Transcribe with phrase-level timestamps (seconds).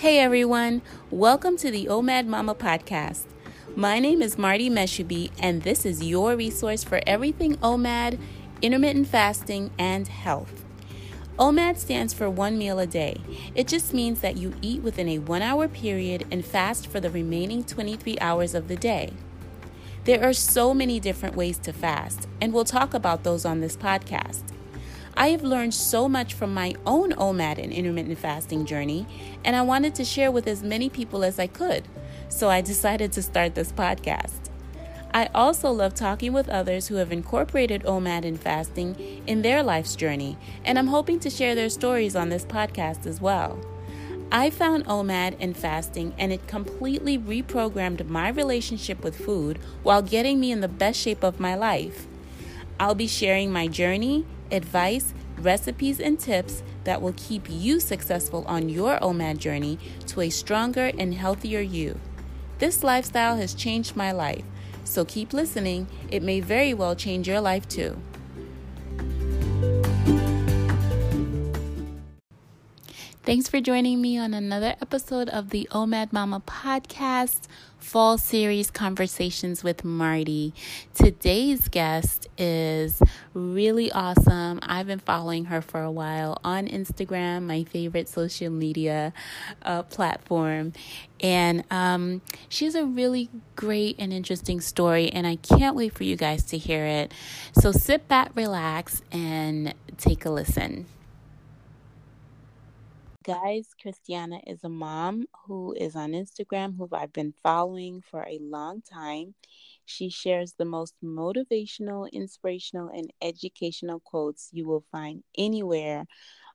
[0.00, 3.24] Hey everyone, welcome to the OMAD Mama podcast.
[3.74, 8.18] My name is Martie Mesubi, and this is your resource for everything OMAD,
[8.60, 10.66] intermittent fasting, and health.
[11.38, 13.22] OMAD stands for one meal a day.
[13.54, 17.08] It just means that you eat within a one hour period and fast for the
[17.08, 19.14] remaining 23 hours of the day.
[20.04, 23.78] There are so many different ways to fast, and we'll talk about those on this
[23.78, 24.42] podcast.
[25.18, 29.06] I have learned so much from my own OMAD and intermittent fasting journey,
[29.46, 31.88] and I wanted to share with as many people as I could.
[32.28, 34.50] So I decided to start this podcast.
[35.14, 39.96] I also love talking with others who have incorporated OMAD and fasting in their life's
[39.96, 40.36] journey,
[40.66, 43.58] and I'm hoping to share their stories on this podcast as well.
[44.30, 50.38] I found OMAD and fasting, and it completely reprogrammed my relationship with food while getting
[50.40, 52.06] me in the best shape of my life.
[52.78, 58.68] I'll be sharing my journey advice, recipes, and tips that will keep you successful on
[58.68, 61.98] your OMAD journey to a stronger and healthier you.
[62.58, 64.44] This lifestyle has changed my life,
[64.84, 65.88] so keep listening.
[66.10, 67.96] It may very well change your life too.
[73.26, 77.48] Thanks for joining me on another episode of the OMAD Mama podcast
[77.86, 80.52] fall series conversations with Martie.
[80.92, 83.00] Today's guest is
[83.32, 84.58] really awesome.
[84.60, 89.12] I've been following her for a while on Instagram, my favorite social media
[89.62, 90.72] uh, platform.
[91.20, 96.02] And um, she has a really great and interesting story, and I can't wait for
[96.02, 97.14] you guys to hear it.
[97.52, 100.86] So sit back, relax, and take a listen
[103.26, 108.38] guys, Christiana is a mom who is on Instagram, who I've been following for a
[108.40, 109.34] long time.
[109.84, 116.06] She shares the most motivational, inspirational, and educational quotes you will find anywhere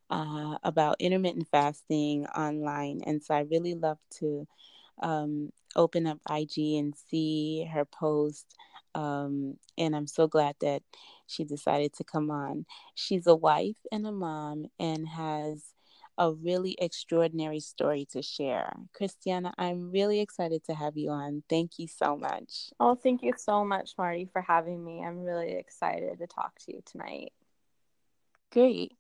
[0.10, 3.02] uh, about intermittent fasting online.
[3.06, 4.48] And so I really love to
[5.02, 8.46] um, open up IG and see her post.
[8.96, 10.84] Um, and I'm so glad that
[11.28, 12.66] she decided to come on.
[12.96, 15.74] She's a wife and a mom and has
[16.18, 18.74] a really extraordinary story to share.
[18.94, 21.44] Christiana, I'm really excited to have you on.
[21.50, 22.72] Thank you so much.
[22.80, 25.04] Oh, thank you so much, Martie, for having me.
[25.04, 27.34] I'm really excited to talk to you tonight.
[28.52, 28.94] Great.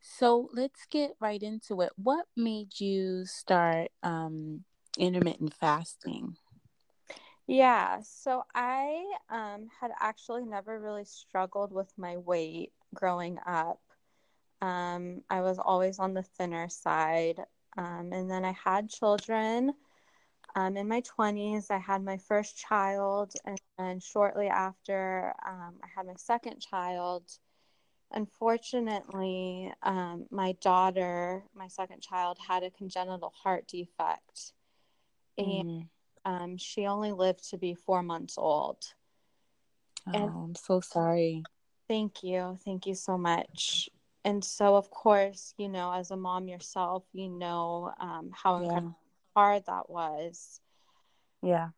[0.00, 1.92] So let's get right into it.
[1.96, 4.64] What made you start um,
[4.98, 6.36] intermittent fasting?
[7.48, 13.80] Yeah, so I um, had actually never really struggled with my weight growing up.
[14.66, 17.40] Um, I was always on the thinner side.
[17.78, 19.74] Um, and then I had children
[20.56, 21.70] um, in my 20s.
[21.70, 23.32] I had my first child.
[23.44, 27.22] And then shortly after, um, I had my second child.
[28.12, 34.52] Unfortunately, um, my daughter, my second child, had a congenital heart defect.
[35.38, 35.88] And
[36.26, 36.60] mm.
[36.60, 38.78] she only lived to be four months old.
[40.08, 41.44] Oh, and I'm so sorry.
[41.88, 42.58] Thank you.
[42.64, 43.90] Thank you so much
[44.26, 48.80] and so of course you know as a mom yourself you know um, how yeah.
[49.34, 50.60] hard that was
[51.42, 51.68] yeah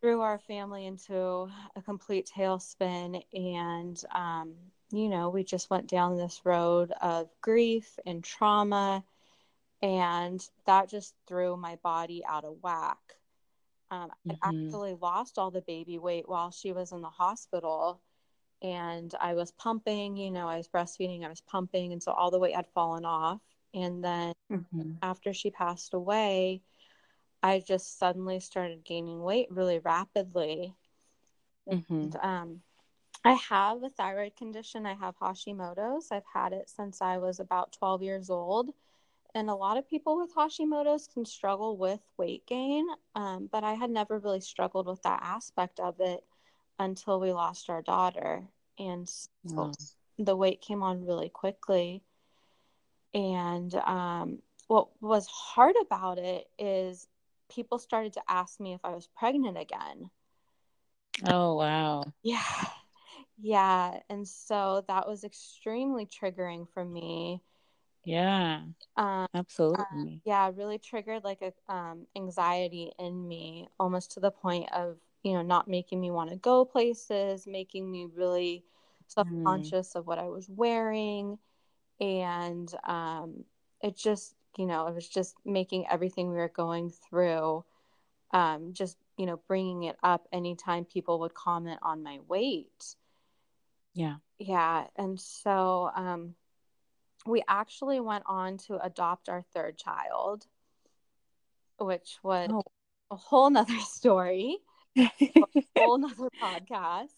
[0.00, 4.54] threw our family into a complete tailspin and um,
[4.92, 9.04] you know we just went down this road of grief and trauma
[9.82, 12.98] and that just threw my body out of whack
[13.90, 14.36] um, mm-hmm.
[14.42, 18.00] i actually lost all the baby weight while she was in the hospital
[18.62, 22.30] and I was pumping, you know, I was breastfeeding, I was pumping, and so all
[22.30, 23.40] the weight had fallen off.
[23.74, 24.92] And then mm-hmm.
[25.02, 26.62] after she passed away,
[27.42, 30.74] I just suddenly started gaining weight really rapidly.
[31.70, 31.94] Mm-hmm.
[31.94, 32.60] And, um,
[33.24, 34.86] I have a thyroid condition.
[34.86, 36.12] I have Hashimoto's.
[36.12, 38.70] I've had it since I was about 12 years old.
[39.34, 43.74] And a lot of people with Hashimoto's can struggle with weight gain, um, but I
[43.74, 46.24] had never really struggled with that aspect of it
[46.78, 48.44] until we lost our daughter.
[48.78, 49.72] And so
[50.18, 52.02] the weight came on really quickly.
[53.14, 57.08] And um, what was hard about it is
[57.50, 60.10] people started to ask me if I was pregnant again.
[61.26, 62.04] Oh, wow.
[62.22, 62.42] Yeah.
[63.38, 64.00] Yeah.
[64.10, 67.40] And so that was extremely triggering for me.
[68.04, 68.62] Yeah.
[68.96, 70.20] Um, absolutely.
[70.24, 74.96] Yeah, really triggered like a um, anxiety in me, almost to the point of
[75.26, 78.64] you know, not making me want to go places, making me really
[79.08, 79.96] self conscious mm.
[79.96, 81.36] of what I was wearing.
[82.00, 83.44] And um,
[83.82, 87.64] it just, you know, it was just making everything we were going through,
[88.30, 92.94] um, just, you know, bringing it up anytime people would comment on my weight.
[93.94, 94.18] Yeah.
[94.38, 94.84] Yeah.
[94.94, 96.36] And so um,
[97.26, 100.46] we actually went on to adopt our third child.
[101.80, 102.62] which was oh.
[103.10, 104.58] a whole nother story,
[105.76, 107.08] whole nother podcast.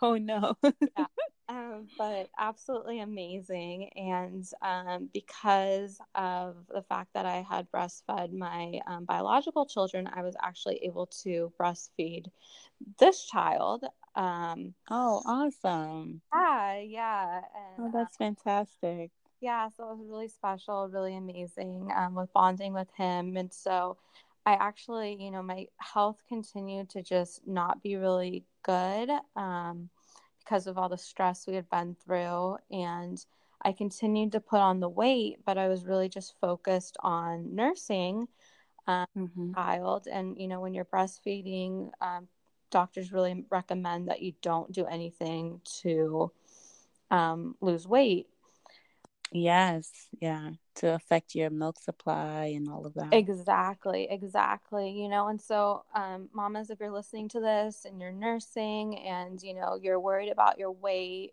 [0.00, 0.56] Oh no.
[0.62, 1.06] yeah.
[1.48, 3.90] Um, but absolutely amazing.
[3.96, 10.22] And um, because of the fact that I had breastfed my um, biological children, I
[10.22, 12.26] was actually able to breastfeed
[12.98, 13.84] this child.
[14.14, 16.22] Um, oh, awesome.
[16.34, 17.36] Yeah, yeah.
[17.76, 19.10] And, oh, that's fantastic.
[19.40, 23.36] Yeah, so it was really special, really amazing um, with bonding with him.
[23.36, 23.98] And so
[24.44, 29.10] I actually, you know, my health continued to just not be really good.
[29.36, 29.90] Um,
[30.44, 32.56] because of all the stress we had been through.
[32.70, 33.24] And
[33.62, 38.26] I continued to put on the weight, but I was really just focused on nursing
[38.86, 39.54] um, mm-hmm.
[39.54, 40.08] child.
[40.10, 42.28] And, you know, when you're breastfeeding, um,
[42.70, 46.32] doctors really recommend that you don't do anything to
[47.10, 48.26] um, lose weight.
[49.30, 49.90] Yes,
[50.20, 53.10] yeah, to affect your milk supply and all of that.
[53.12, 54.90] Exactly, exactly.
[54.90, 59.40] You know, and so, um, mamas, if you're listening to this and you're nursing and
[59.42, 61.32] you know you're worried about your weight,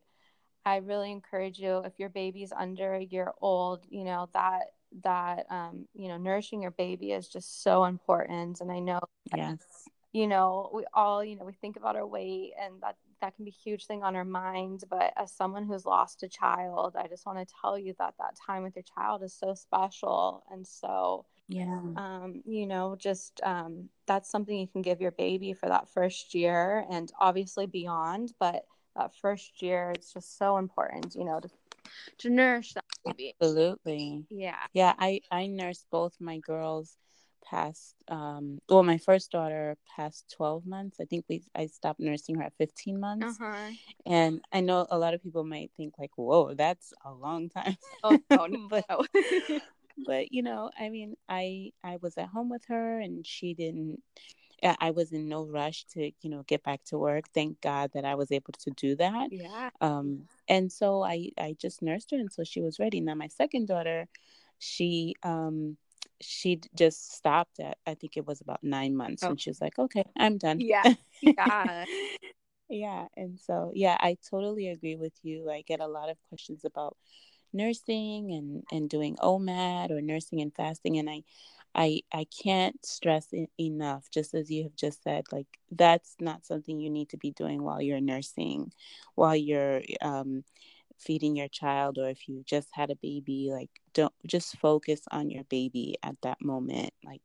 [0.66, 1.80] I really encourage you.
[1.86, 6.62] If your baby's under a year old, you know that that um, you know nourishing
[6.62, 8.62] your baby is just so important.
[8.62, 9.00] And I know,
[9.36, 13.36] yes, you know, we all you know we think about our weight and that that
[13.36, 16.95] can be a huge thing on our mind but as someone who's lost a child
[16.98, 20.44] i just want to tell you that that time with your child is so special
[20.51, 21.80] and so yeah.
[21.95, 26.36] um, you know just um, that's something you can give your baby for that first
[26.36, 31.50] year and obviously beyond but that first year it's just so important you know to
[32.18, 33.33] to nourish that baby.
[33.42, 34.25] Absolutely.
[34.30, 34.57] Yeah.
[34.74, 36.98] Yeah i i nursed both my girls
[37.46, 42.36] past um well my first daughter past 12 months i think we i stopped nursing
[42.36, 43.72] her at 15 months uh-huh.
[44.06, 47.78] and i know a lot of people might think like whoa that's a long time
[48.04, 48.68] oh no, no.
[48.70, 48.86] but
[50.06, 54.02] but you know i mean i i was at home with her and she didn't
[54.64, 57.26] I was in no rush to, you know, get back to work.
[57.34, 59.32] Thank God that I was able to do that.
[59.32, 59.70] Yeah.
[59.82, 63.00] Um, and so I, I just nursed her until she was ready.
[63.00, 64.08] Now my second daughter,
[64.58, 65.78] she, um,
[66.21, 69.30] she just stopped at I think it was about nine months, oh.
[69.30, 71.86] and she was like, "Okay, I'm done." Yeah, yeah,
[72.69, 73.07] yeah.
[73.16, 75.50] And so, yeah, I totally agree with you.
[75.50, 76.98] I get a lot of questions about
[77.54, 81.24] nursing and and doing OMAD or nursing and fasting, and I.
[81.75, 83.27] I I can't stress
[83.60, 87.30] enough just as you have just said like that's not something you need to be
[87.30, 88.71] doing while you're nursing
[89.13, 90.44] while you're um
[91.00, 95.30] feeding your child or if you just had a baby like don't just focus on
[95.30, 97.22] your baby at that moment like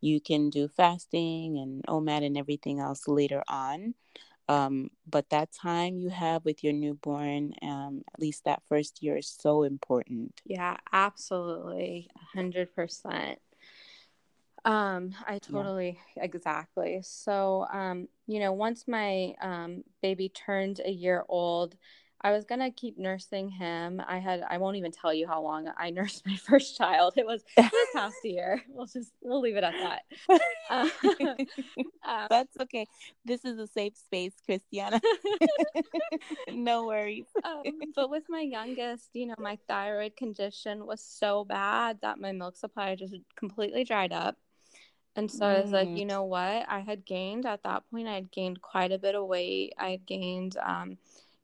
[0.00, 3.94] you can do fasting and omad and everything else later on
[4.48, 9.16] um, but that time you have with your newborn um, at least that first year
[9.16, 13.38] is so important yeah absolutely 100%
[14.64, 16.24] um, I totally yeah.
[16.24, 17.00] exactly.
[17.02, 21.76] So, um, you know, once my um baby turned a year old,
[22.20, 24.02] I was gonna keep nursing him.
[24.06, 27.14] I had I won't even tell you how long I nursed my first child.
[27.16, 28.62] It was this past year.
[28.68, 30.02] We'll just we'll leave it at that.
[30.70, 31.36] Uh, um,
[32.30, 32.86] That's okay.
[33.24, 35.00] This is a safe space, Christiana.
[36.52, 37.26] no worries.
[37.44, 37.62] Um,
[37.94, 42.56] but with my youngest, you know, my thyroid condition was so bad that my milk
[42.56, 44.36] supply just completely dried up.
[45.14, 45.46] And so.
[45.46, 46.08] I was like, you mm.
[46.08, 46.64] know what?
[46.68, 48.06] I had gained at that point.
[48.06, 49.72] I had gained quite a bit of weight.
[49.76, 50.96] I had gained um,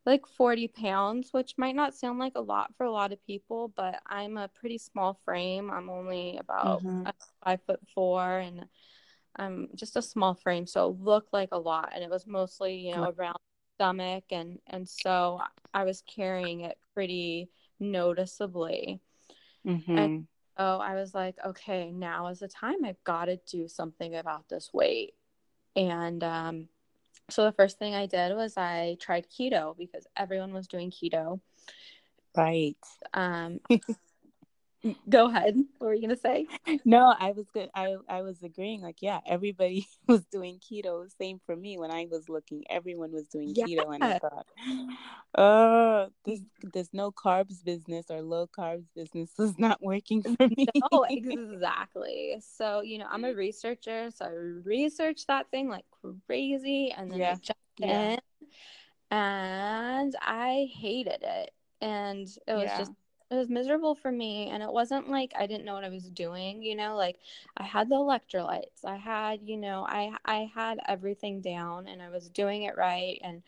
[0.06, 3.73] like 40 pounds, which might not sound like a lot for a lot of people,
[3.75, 5.70] but I'm a pretty small frame.
[5.70, 7.08] I'm only about mm-hmm.
[7.42, 8.66] five foot four and
[9.37, 10.66] I'm just a small frame.
[10.66, 11.92] So it looked like a lot.
[11.94, 13.38] And it was mostly, you know, around
[13.76, 15.40] stomach and and so
[15.73, 19.00] I was carrying it pretty noticeably.
[19.66, 19.99] Mm-hmm.
[19.99, 22.84] And so I was like, okay, now is the time.
[22.84, 25.14] I've got to do something about this weight.
[25.75, 26.68] And um
[27.31, 31.40] so the first thing I did was I tried keto because everyone was doing keto.
[32.37, 32.76] Right.
[33.12, 33.61] Um
[35.09, 35.57] go ahead.
[35.79, 36.47] What were you gonna say?
[36.85, 37.71] No, I was good.
[37.75, 38.83] I I was agreeing.
[38.83, 41.07] Like, yeah, everybody was doing keto.
[41.19, 42.64] Same for me when I was looking.
[42.71, 43.64] Everyone was doing yeah.
[43.64, 44.47] keto, and I thought,
[45.37, 46.41] oh, this
[46.73, 50.67] there's no carbs business or low carbs business is not working for me.
[50.93, 52.37] No, exactly.
[52.41, 54.31] So you know, I'm a researcher, so I
[54.64, 55.85] researched that thing like
[56.26, 57.31] crazy, and then yeah.
[57.31, 58.11] I jumped yeah.
[58.11, 58.19] in,
[59.11, 61.50] and I hated it,
[61.81, 62.79] and it was yeah.
[62.79, 62.93] just
[63.31, 66.09] it was miserable for me and it wasn't like i didn't know what i was
[66.11, 67.16] doing you know like
[67.57, 72.11] i had the electrolytes i had you know i i had everything down and i
[72.11, 73.43] was doing it right and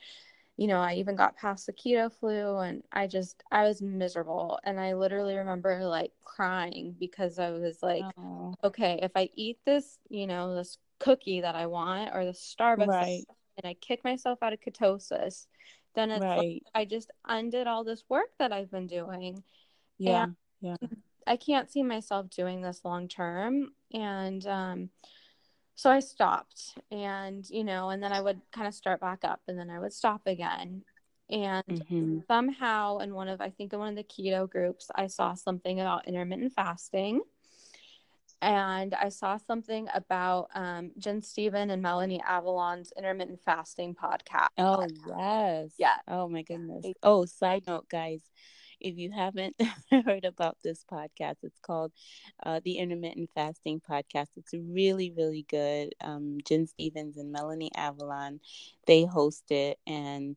[0.56, 4.58] you know, I even got past the keto flu and I just, I was miserable.
[4.64, 8.54] And I literally remember like crying because I was like, oh.
[8.64, 12.86] okay, if I eat this, you know, this cookie that I want or the Starbucks
[12.86, 13.24] right.
[13.58, 15.46] and I kick myself out of ketosis,
[15.94, 16.38] then it's right.
[16.38, 19.42] like I just undid all this work that I've been doing.
[19.98, 20.24] Yeah.
[20.24, 20.76] And yeah.
[21.26, 23.72] I can't see myself doing this long term.
[23.92, 24.90] And um,
[25.74, 29.40] so I stopped and, you know, and then I would kind of start back up
[29.48, 30.82] and then I would stop again.
[31.28, 32.18] And mm-hmm.
[32.28, 35.80] somehow in one of, I think in one of the keto groups, I saw something
[35.80, 37.22] about intermittent fasting.
[38.42, 44.48] And I saw something about um, Gin Steven and Melanie Avalon's intermittent fasting podcast.
[44.58, 45.72] Oh, yes.
[45.78, 45.96] Yeah.
[46.06, 46.84] Oh, my goodness.
[47.02, 48.20] Oh, side note, guys
[48.80, 49.56] if you haven't
[49.90, 51.92] heard about this podcast, it's called
[52.42, 54.28] uh, the Intermittent Fasting Podcast.
[54.36, 55.94] It's really, really good.
[56.00, 58.40] Um, Gin Stephens and Melanie Avalon,
[58.86, 60.36] they host it, and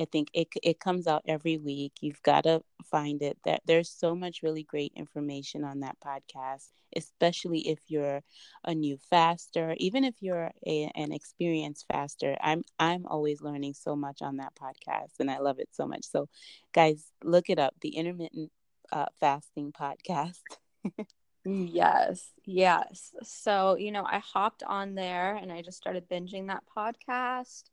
[0.00, 1.92] I think it it comes out every week.
[2.00, 3.38] You've got to find it.
[3.44, 8.22] That there's so much really great information on that podcast, especially if you're
[8.64, 12.36] a new faster, even if you're a, an experienced faster.
[12.40, 16.04] I'm I'm always learning so much on that podcast, and I love it so much.
[16.04, 16.28] So,
[16.72, 17.74] guys, look it up.
[17.82, 18.50] The intermittent
[18.92, 20.40] uh, fasting podcast.
[21.44, 23.12] yes, yes.
[23.22, 27.64] So you know, I hopped on there and I just started binging that podcast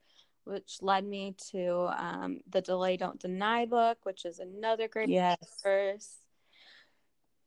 [0.48, 5.38] which led me to um, the Delay Don't Deny book, which is another great yes.
[5.64, 6.16] verse.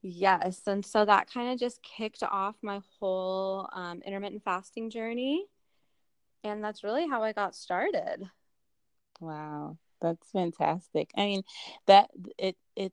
[0.03, 0.63] Yes.
[0.67, 5.47] And so that kind of just kicked off my whole um, intermittent fasting journey.
[6.43, 8.29] And that's really how I got started.
[9.21, 9.77] Wow.
[10.01, 11.11] That's fantastic.
[11.17, 11.43] I mean,
[11.87, 12.93] that it, it,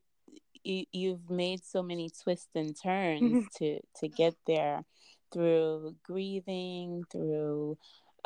[0.63, 4.83] you, you've made so many twists and turns to, to get there
[5.31, 7.77] through grieving, through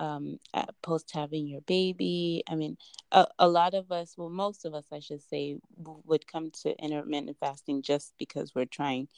[0.01, 0.39] um,
[0.81, 2.43] post having your baby.
[2.50, 2.75] I mean,
[3.12, 6.75] a, a, lot of us, well, most of us, I should say, would come to
[6.84, 9.10] intermittent fasting just because we're trying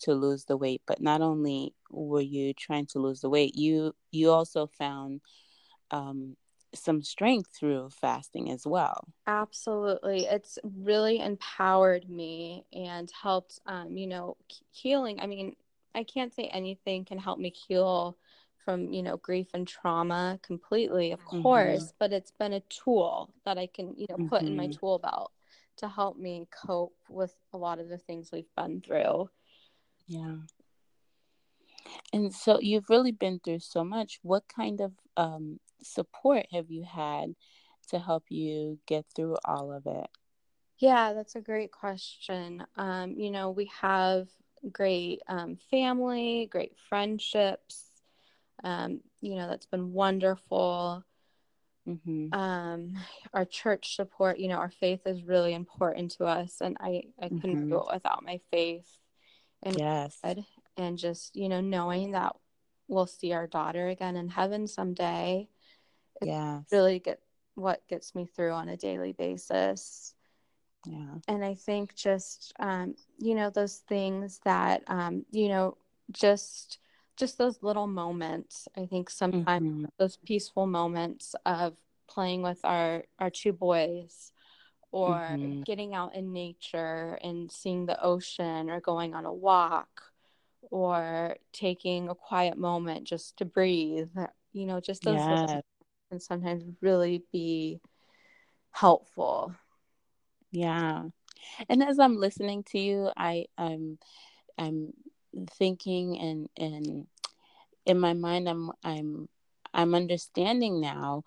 [0.00, 0.82] to lose the weight.
[0.86, 5.20] But not only were you trying to lose the weight, you you also found
[5.92, 6.36] um,
[6.74, 9.06] some strength through fasting as well.
[9.28, 10.24] Absolutely.
[10.24, 14.36] It's really empowered me and helped, um, you know,
[14.72, 15.20] healing.
[15.20, 15.54] I mean,
[15.94, 18.18] I can't say anything can help me heal
[18.64, 21.42] from you know grief and trauma completely of mm-hmm.
[21.42, 24.48] course but it's been a tool that i can you know put mm-hmm.
[24.48, 24.78] in my mm-hmm.
[24.78, 25.32] tool belt
[25.76, 29.28] to help me cope with a lot of the things we've been through
[30.06, 30.36] yeah
[32.12, 36.82] and so you've really been through so much what kind of um, support have you
[36.82, 37.34] had
[37.88, 40.08] to help you get through all of it
[40.78, 44.28] yeah that's a great question um, you know we have
[44.72, 47.90] great um, family great friendships
[48.64, 51.04] um, you know that's been wonderful.
[51.86, 52.32] Mm-hmm.
[52.32, 52.94] um,
[53.34, 57.28] our church support you know our faith is really important to us and i i
[57.28, 57.68] couldn't mm-hmm.
[57.68, 58.88] do it without my faith
[59.62, 60.18] and yes.
[60.24, 60.42] God,
[60.78, 62.36] and just you know knowing that
[62.88, 65.46] we'll see our daughter again in heaven someday.
[66.22, 67.20] Yeah really get
[67.54, 70.14] what gets me through on a daily basis.
[70.86, 71.14] Yeah.
[71.28, 75.78] And i think just um, you know those things that um, you know
[76.12, 76.78] just
[77.16, 79.84] just those little moments i think sometimes mm-hmm.
[79.98, 81.74] those peaceful moments of
[82.08, 84.32] playing with our our two boys
[84.90, 85.62] or mm-hmm.
[85.62, 90.02] getting out in nature and seeing the ocean or going on a walk
[90.70, 94.10] or taking a quiet moment just to breathe
[94.52, 95.62] you know just those yes.
[96.10, 97.80] can sometimes really be
[98.70, 99.54] helpful
[100.50, 101.02] yeah
[101.68, 103.98] and as i'm listening to you i i'm
[104.58, 104.92] i'm
[105.58, 107.06] thinking and and
[107.86, 109.28] in my mind i'm i'm
[109.72, 111.22] i'm understanding now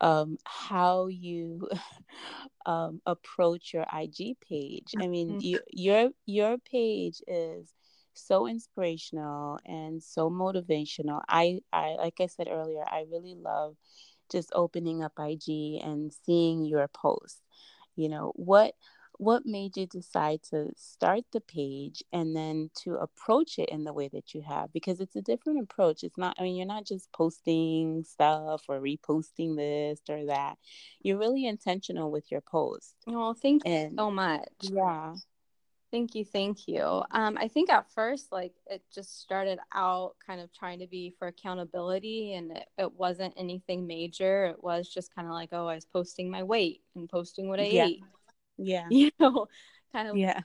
[0.00, 1.68] um, how you
[2.66, 4.92] um, approach your IG page.
[4.98, 5.40] I mean, mm-hmm.
[5.40, 7.72] you, your your page is
[8.14, 11.22] so inspirational and so motivational.
[11.28, 13.76] I, I like I said earlier, I really love
[14.30, 17.40] just opening up IG and seeing your posts.
[17.96, 18.74] You know what
[19.18, 23.92] what made you decide to start the page and then to approach it in the
[23.92, 24.72] way that you have?
[24.72, 26.04] Because it's a different approach.
[26.04, 30.56] It's not i mean you're not just posting stuff or reposting this or that.
[31.02, 32.94] You're really intentional with your post.
[33.06, 34.48] Well thank and, you so much.
[34.60, 35.14] Yeah.
[35.90, 37.02] Thank you thank you.
[37.10, 41.12] Um, i think at first like it just started out kind of trying to be
[41.18, 44.44] for accountability and it, it wasn't anything major.
[44.46, 47.58] It was just kind of like oh i was posting my weight and posting what
[47.58, 47.86] i yeah.
[47.86, 48.02] ate
[48.58, 49.46] yeah you know
[49.92, 50.40] kind of yeah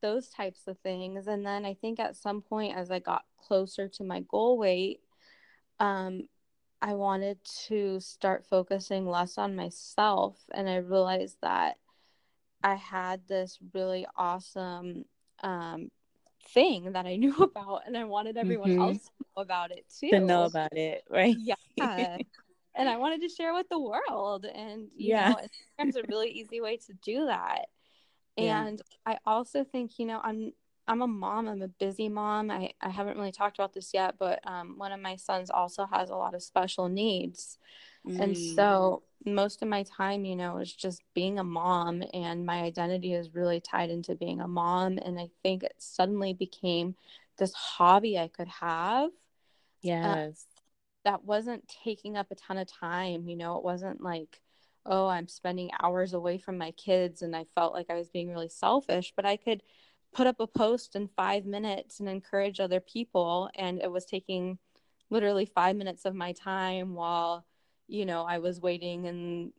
[0.00, 3.88] those types of things and then i think at some point as i got closer
[3.88, 5.00] to my goal weight
[5.80, 6.22] um
[6.80, 10.38] I wanted to start focusing less on myself.
[10.52, 11.76] And I realized that
[12.62, 15.04] I had this really awesome
[15.42, 15.90] um,
[16.50, 18.80] thing that I knew about, and I wanted everyone mm-hmm.
[18.80, 20.10] else to know about it too.
[20.10, 21.36] To know about it, right?
[21.38, 21.54] Yeah.
[22.78, 24.46] and I wanted to share with the world.
[24.46, 25.30] And, you yeah.
[25.30, 27.66] know, Instagram's a really easy way to do that.
[28.38, 29.14] And yeah.
[29.14, 30.52] I also think, you know, I'm
[30.86, 31.48] I'm a mom.
[31.48, 32.50] I'm a busy mom.
[32.50, 35.84] I, I haven't really talked about this yet, but um, one of my sons also
[35.84, 37.58] has a lot of special needs.
[38.06, 38.20] Mm.
[38.20, 42.02] And so most of my time, you know, is just being a mom.
[42.14, 44.98] And my identity is really tied into being a mom.
[44.98, 46.94] And I think it suddenly became
[47.36, 49.08] this hobby I could have.
[49.08, 49.10] Uh,
[49.82, 50.46] yes.
[51.04, 53.28] That wasn't taking up a ton of time.
[53.28, 54.40] You know, it wasn't like,
[54.84, 58.30] oh, I'm spending hours away from my kids and I felt like I was being
[58.30, 59.62] really selfish, but I could
[60.12, 63.50] put up a post in five minutes and encourage other people.
[63.54, 64.58] And it was taking
[65.10, 67.44] literally five minutes of my time while,
[67.86, 69.52] you know, I was waiting in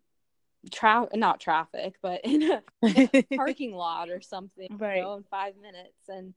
[0.72, 4.98] tra- not traffic, but in a, in a parking lot or something, right.
[4.98, 6.08] you know, in five minutes.
[6.08, 6.34] And,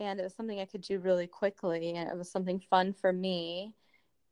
[0.00, 1.94] and it was something I could do really quickly.
[1.94, 3.74] And it was something fun for me.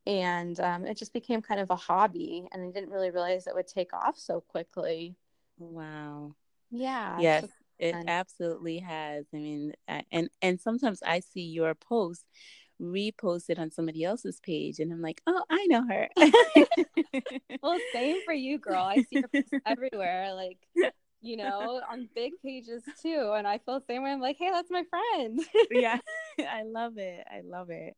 [0.06, 2.48] And um, it just became kind of a hobby.
[2.52, 5.14] And I didn't really realize it would take off so quickly.
[5.58, 6.34] Wow.
[6.70, 7.18] Yeah.
[7.20, 7.44] Yes.
[7.78, 9.24] It absolutely has.
[9.32, 9.72] I mean,
[10.12, 12.26] and and sometimes I see your post
[12.80, 16.08] reposted on somebody else's page, and I'm like, oh, I know her.
[17.62, 18.84] well, same for you, girl.
[18.84, 19.30] I see her
[19.66, 20.34] everywhere.
[20.34, 20.58] Like,
[21.22, 23.32] you know, on big pages too.
[23.34, 24.10] And I feel the same way.
[24.10, 25.40] I'm like, hey, that's my friend.
[25.70, 25.98] yeah,
[26.38, 27.24] I love it.
[27.30, 27.94] I love it.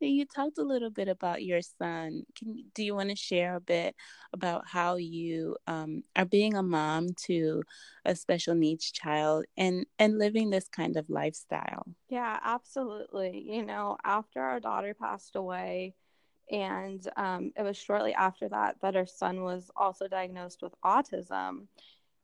[0.00, 2.24] You talked a little bit about your son.
[2.36, 3.94] Can do you want to share a bit
[4.32, 7.62] about how you um, are being a mom to
[8.04, 11.86] a special needs child and and living this kind of lifestyle?
[12.08, 13.44] Yeah, absolutely.
[13.50, 15.94] You know, after our daughter passed away,
[16.50, 21.66] and um, it was shortly after that that our son was also diagnosed with autism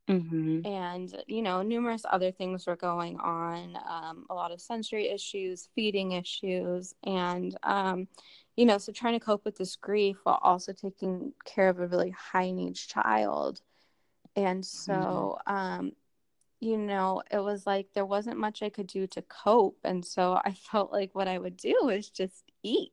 [0.09, 0.67] Mm-hmm.
[0.67, 5.69] And, you know, numerous other things were going on, um, a lot of sensory issues,
[5.75, 6.95] feeding issues.
[7.05, 8.09] And, um,
[8.57, 11.87] you know, so trying to cope with this grief while also taking care of a
[11.87, 13.63] really high needs child.
[14.37, 15.55] And so, mm-hmm.
[15.55, 15.93] um,
[16.61, 19.79] you know, it was like there wasn't much I could do to cope.
[19.85, 22.93] And so I felt like what I would do was just eat.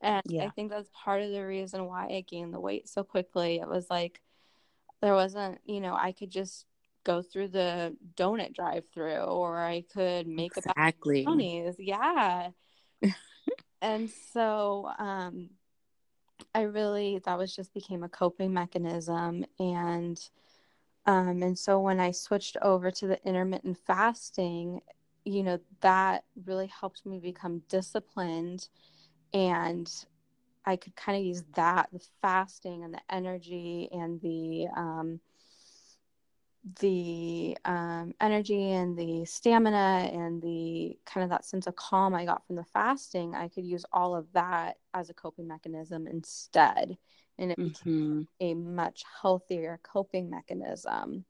[0.00, 0.44] And yeah.
[0.44, 3.60] I think that's part of the reason why I gained the weight so quickly.
[3.60, 4.20] It was like,
[5.02, 6.64] there wasn't you know i could just
[7.04, 11.20] go through the donut drive through or i could make exactly.
[11.20, 12.48] a brownies yeah
[13.82, 15.50] and so um
[16.54, 20.30] i really that was just became a coping mechanism and
[21.06, 24.80] um and so when i switched over to the intermittent fasting
[25.24, 28.68] you know that really helped me become disciplined
[29.34, 30.04] and
[30.64, 35.20] I could kind of use that, the fasting and the energy and the um,
[36.80, 42.24] the um, energy and the stamina and the kind of that sense of calm I
[42.24, 43.34] got from the fasting.
[43.34, 46.96] I could use all of that as a coping mechanism instead,
[47.38, 47.68] and it mm-hmm.
[47.68, 51.24] became a much healthier coping mechanism.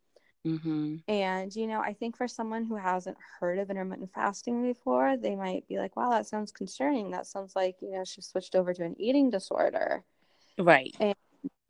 [0.46, 0.96] Mm-hmm.
[1.06, 5.36] And, you know, I think for someone who hasn't heard of intermittent fasting before, they
[5.36, 7.10] might be like, wow, that sounds concerning.
[7.10, 10.02] That sounds like, you know, she switched over to an eating disorder.
[10.58, 10.94] Right.
[10.98, 11.14] And,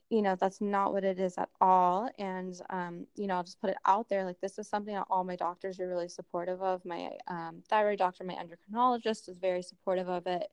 [0.08, 2.10] you know, that's not what it is at all.
[2.18, 4.24] And, um, you know, I'll just put it out there.
[4.24, 6.84] Like, this is something that all my doctors are really supportive of.
[6.84, 10.48] My um, thyroid doctor, my endocrinologist is very supportive of it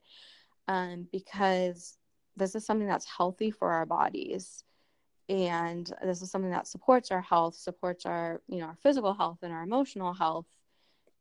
[0.67, 1.97] um, because
[2.35, 4.63] this is something that's healthy for our bodies
[5.29, 9.37] and this is something that supports our health supports our you know our physical health
[9.43, 10.45] and our emotional health.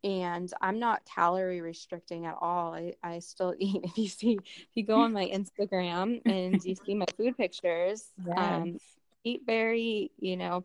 [0.05, 2.75] And i'm not calorie restricting at all.
[2.75, 3.81] I, I still eat.
[3.85, 8.07] If you see if you go on my instagram and you see my food pictures
[8.27, 8.37] yes.
[8.37, 8.79] um,
[9.25, 10.65] eat very you know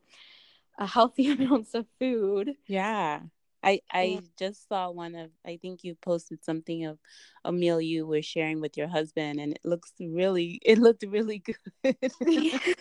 [0.78, 2.56] a healthy amounts of food.
[2.68, 3.22] Yeah
[3.64, 7.00] I I just saw one of I think you posted something of
[7.46, 11.40] a meal you were sharing with your husband and it looks really it looked really
[11.84, 11.96] good.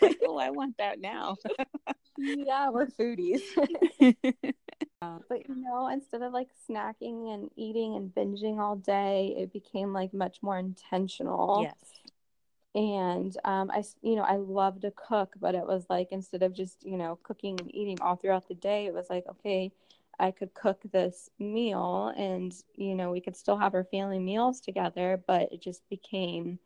[0.00, 1.36] like, oh, I want that now.
[2.18, 3.40] yeah, we're foodies.
[5.00, 9.92] but you know, instead of like snacking and eating and binging all day, it became
[9.92, 11.62] like much more intentional.
[11.62, 11.74] Yes.
[12.74, 16.54] And um, I, you know, I love to cook, but it was like instead of
[16.54, 19.72] just, you know, cooking and eating all throughout the day, it was like, okay,
[20.18, 24.60] I could cook this meal and, you know, we could still have our family meals
[24.60, 26.58] together, but it just became,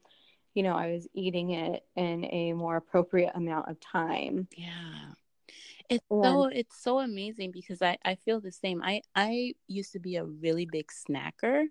[0.54, 4.48] you know, I was eating it in a more appropriate amount of time.
[4.56, 5.12] Yeah.
[5.88, 8.82] It's and, so it's so amazing because I I feel the same.
[8.82, 11.66] I I used to be a really big snacker,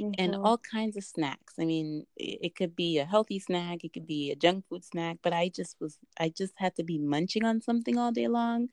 [0.00, 0.10] mm-hmm.
[0.18, 1.54] and all kinds of snacks.
[1.60, 4.84] I mean, it, it could be a healthy snack, it could be a junk food
[4.84, 8.28] snack, but I just was I just had to be munching on something all day
[8.28, 8.68] long.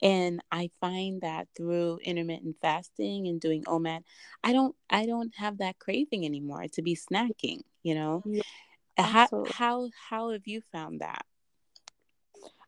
[0.00, 4.02] And I find that through intermittent fasting and doing OMAD,
[4.44, 8.22] I don't I don't have that craving anymore to be snacking, you know.
[8.24, 8.42] Yeah,
[8.96, 11.24] how how how have you found that?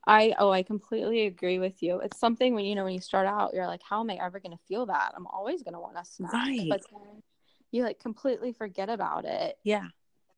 [0.07, 2.01] I oh I completely agree with you.
[2.01, 4.40] It's something when you know when you start out, you're like, how am I ever
[4.40, 5.12] gonna feel that?
[5.16, 6.33] I'm always gonna want to snack.
[6.33, 6.66] Right.
[6.69, 6.81] But
[7.71, 9.57] you like completely forget about it.
[9.62, 9.87] Yeah.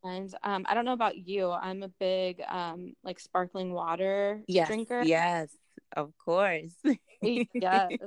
[0.04, 1.50] And um, I don't know about you.
[1.50, 5.02] I'm a big um, like sparkling water yes, drinker.
[5.02, 5.50] Yes,
[5.96, 6.74] of course.
[7.22, 7.92] yes.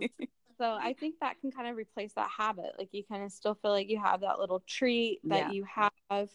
[0.58, 2.76] So I think that can kind of replace that habit.
[2.80, 5.52] Like you kind of still feel like you have that little treat that yeah.
[5.52, 6.30] you have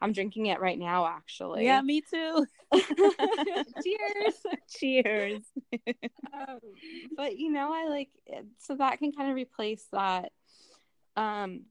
[0.00, 1.64] I'm drinking it right now, actually.
[1.64, 2.46] Yeah, me too.
[2.74, 4.46] Cheers.
[4.78, 5.42] Cheers.
[6.32, 6.58] Um,
[7.16, 8.10] but you know, I like
[8.58, 10.32] so that can kind of replace that.
[11.16, 11.62] Um,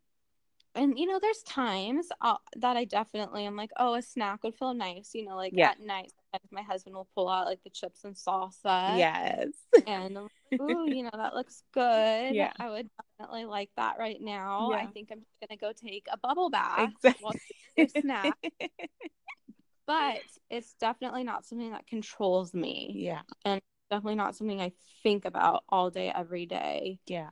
[0.74, 4.56] and you know, there's times uh, that I definitely am like, oh, a snack would
[4.56, 5.12] feel nice.
[5.14, 5.70] You know, like yeah.
[5.72, 6.12] at night,
[6.52, 8.98] my husband will pull out like the chips and salsa.
[8.98, 9.50] Yes.
[9.88, 10.30] And ooh,
[10.88, 12.36] you know, that looks good.
[12.36, 12.54] Yeah.
[12.60, 14.72] I would definitely like that right now.
[14.72, 14.78] Yeah.
[14.78, 16.92] I think I'm gonna go take a bubble bath.
[17.04, 18.02] Exactly.
[18.02, 18.38] snack.
[19.88, 22.92] but it's definitely not something that controls me.
[22.96, 23.22] Yeah.
[23.44, 24.72] And definitely not something I
[25.04, 27.00] think about all day, every day.
[27.06, 27.30] Yeah.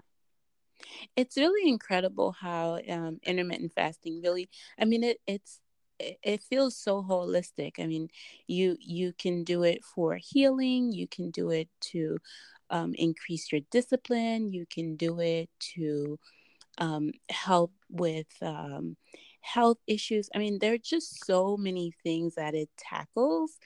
[1.15, 5.59] It's really incredible how um, intermittent fasting really, I mean, it, it's,
[6.23, 7.73] it feels so holistic.
[7.79, 8.09] I mean,
[8.47, 10.91] you you can do it for healing.
[10.91, 12.17] You can do it to
[12.69, 14.51] um, increase your discipline.
[14.51, 16.19] You can do it to
[16.77, 18.97] um, help with um,
[19.41, 20.29] health issues.
[20.33, 23.57] I mean, there are just so many things that it tackles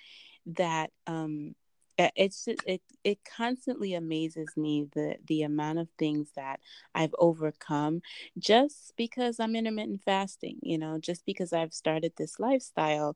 [0.46, 1.56] that um,
[1.98, 6.60] it's just, it it constantly amazes me the the amount of things that
[6.96, 8.02] I've overcome
[8.38, 10.60] just because I'm intermittent fasting.
[10.62, 13.16] You know, just because I've started this lifestyle.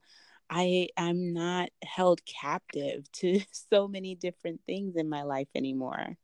[0.50, 6.18] I I'm not held captive to so many different things in my life anymore.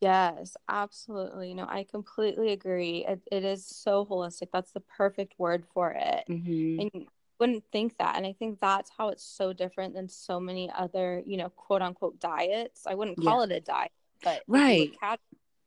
[0.00, 1.54] Yes, absolutely.
[1.54, 3.06] No, I completely agree.
[3.06, 4.48] It, it is so holistic.
[4.52, 6.24] That's the perfect word for it.
[6.28, 6.88] Mm-hmm.
[6.94, 7.06] And
[7.42, 8.16] wouldn't think that.
[8.16, 11.82] And I think that's how it's so different than so many other, you know, quote
[11.82, 12.86] unquote diets.
[12.86, 13.56] I wouldn't call yeah.
[13.56, 13.90] it a diet,
[14.22, 14.92] but right.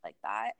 [0.01, 0.51] like that.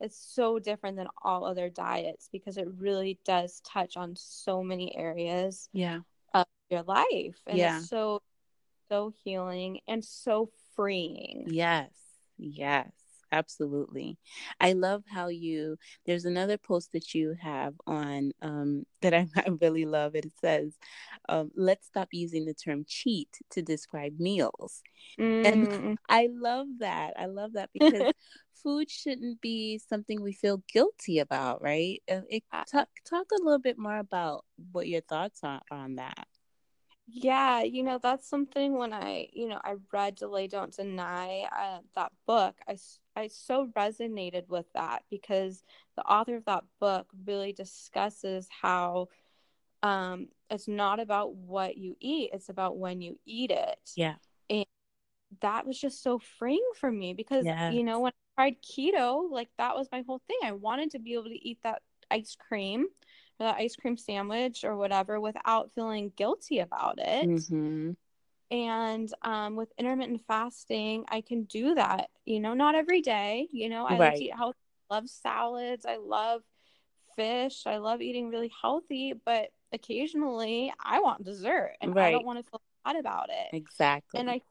[0.00, 4.96] It's so different than all other diets because it really does touch on so many
[4.96, 5.98] areas yeah.
[6.32, 7.36] of your life.
[7.46, 7.76] And yeah.
[7.76, 8.22] it's so,
[8.88, 11.48] so healing and so freeing.
[11.48, 11.90] Yes.
[12.38, 13.01] Yes
[13.32, 14.18] absolutely.
[14.60, 19.48] I love how you there's another post that you have on um, that I, I,
[19.60, 20.78] really love it says
[21.28, 24.82] um, let's stop using the term cheat to describe meals.
[25.18, 25.46] Mm.
[25.46, 28.12] and i love that i love that because
[28.62, 32.02] food shouldn't be something we feel guilty about right?
[32.10, 36.26] Uh, it, talk, talk a little bit more about what your thoughts are on that
[37.14, 41.80] yeah, you know, that's something when I, you know, I read Delay Don't Deny, uh,
[41.94, 42.78] that book, I,
[43.14, 45.62] I so resonated with that because
[45.96, 49.08] the author of that book really discusses how
[49.82, 53.90] um, it's not about what you eat, it's about when you eat it.
[53.94, 54.14] Yeah.
[54.48, 54.64] And
[55.42, 57.74] that was just so freeing for me because, yes.
[57.74, 60.38] you know, when I tried keto, like that was my whole thing.
[60.44, 62.86] I wanted to be able to eat that ice cream
[63.46, 67.28] ice cream sandwich or whatever without feeling guilty about it.
[67.28, 67.92] Mm-hmm.
[68.50, 72.10] And um, with intermittent fasting, I can do that.
[72.26, 73.48] You know, not every day.
[73.50, 74.00] You know, I right.
[74.00, 74.58] like to eat healthy.
[74.90, 75.86] I love salads.
[75.86, 76.42] I love
[77.16, 77.62] fish.
[77.66, 82.08] I love eating really healthy, but occasionally I want dessert and right.
[82.08, 83.56] I don't want to feel bad about it.
[83.56, 84.20] Exactly.
[84.20, 84.42] And I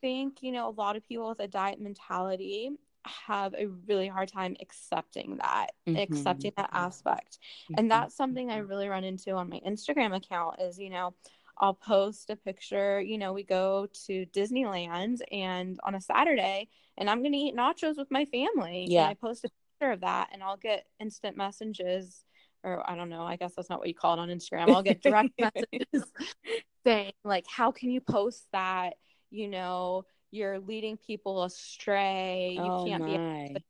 [0.00, 2.70] think, you know, a lot of people with a diet mentality
[3.06, 5.98] have a really hard time accepting that, mm-hmm.
[5.98, 7.38] accepting that aspect.
[7.64, 7.74] Mm-hmm.
[7.78, 11.14] And that's something I really run into on my Instagram account is, you know,
[11.58, 17.08] I'll post a picture, you know, we go to Disneyland and on a Saturday and
[17.08, 18.86] I'm going to eat nachos with my family.
[18.88, 19.02] Yeah.
[19.02, 22.24] And I post a picture of that and I'll get instant messages
[22.64, 24.70] or I don't know, I guess that's not what you call it on Instagram.
[24.70, 26.10] I'll get direct messages
[26.84, 28.94] saying like, how can you post that?
[29.30, 32.54] You know, you're leading people astray.
[32.56, 33.08] You oh can't my.
[33.08, 33.60] be able to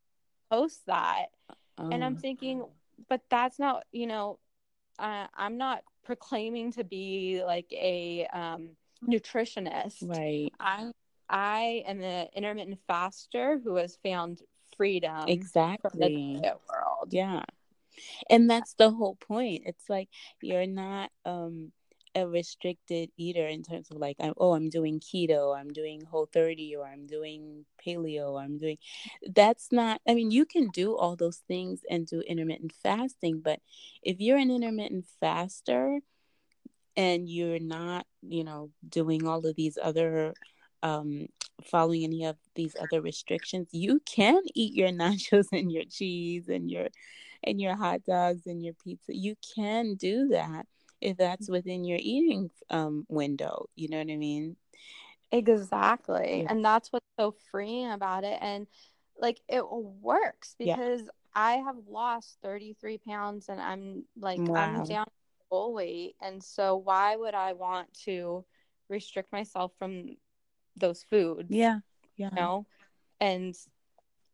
[0.51, 1.27] post that.
[1.77, 1.91] Oh.
[1.91, 2.21] And I'm oh.
[2.21, 2.65] thinking,
[3.09, 4.39] but that's not, you know,
[4.99, 8.71] uh, I'm not proclaiming to be like a um,
[9.07, 9.97] nutritionist.
[10.09, 10.51] Right.
[10.59, 10.93] I'm
[11.29, 14.43] I am an intermittent faster who has found
[14.77, 17.09] freedom exactly The world.
[17.11, 17.43] Yeah.
[18.31, 19.63] And that's the whole point.
[19.67, 20.09] It's like
[20.41, 21.73] you're not um
[22.15, 26.29] a restricted eater in terms of like I'm, oh i'm doing keto i'm doing whole
[26.33, 28.79] 30 or i'm doing paleo i'm doing
[29.35, 33.61] that's not i mean you can do all those things and do intermittent fasting but
[34.03, 36.01] if you're an intermittent faster
[36.97, 40.35] and you're not you know doing all of these other
[40.83, 41.27] um
[41.65, 46.71] following any of these other restrictions you can eat your nachos and your cheese and
[46.71, 46.89] your
[47.45, 49.15] and your hot dogs and your pizza.
[49.15, 50.67] You can do that
[51.03, 54.57] if that's within your eating um window you know what i mean
[55.31, 56.47] exactly yeah.
[56.51, 58.67] and that's what's so freeing about it and
[59.19, 61.09] like it works because yeah.
[61.35, 64.57] i have lost 33 pounds and i'm like wow.
[64.57, 65.07] i'm down
[65.49, 68.45] full weight and so why would i want to
[68.89, 70.17] restrict myself from
[70.77, 71.79] those foods yeah
[72.17, 72.67] yeah you know
[73.21, 73.55] and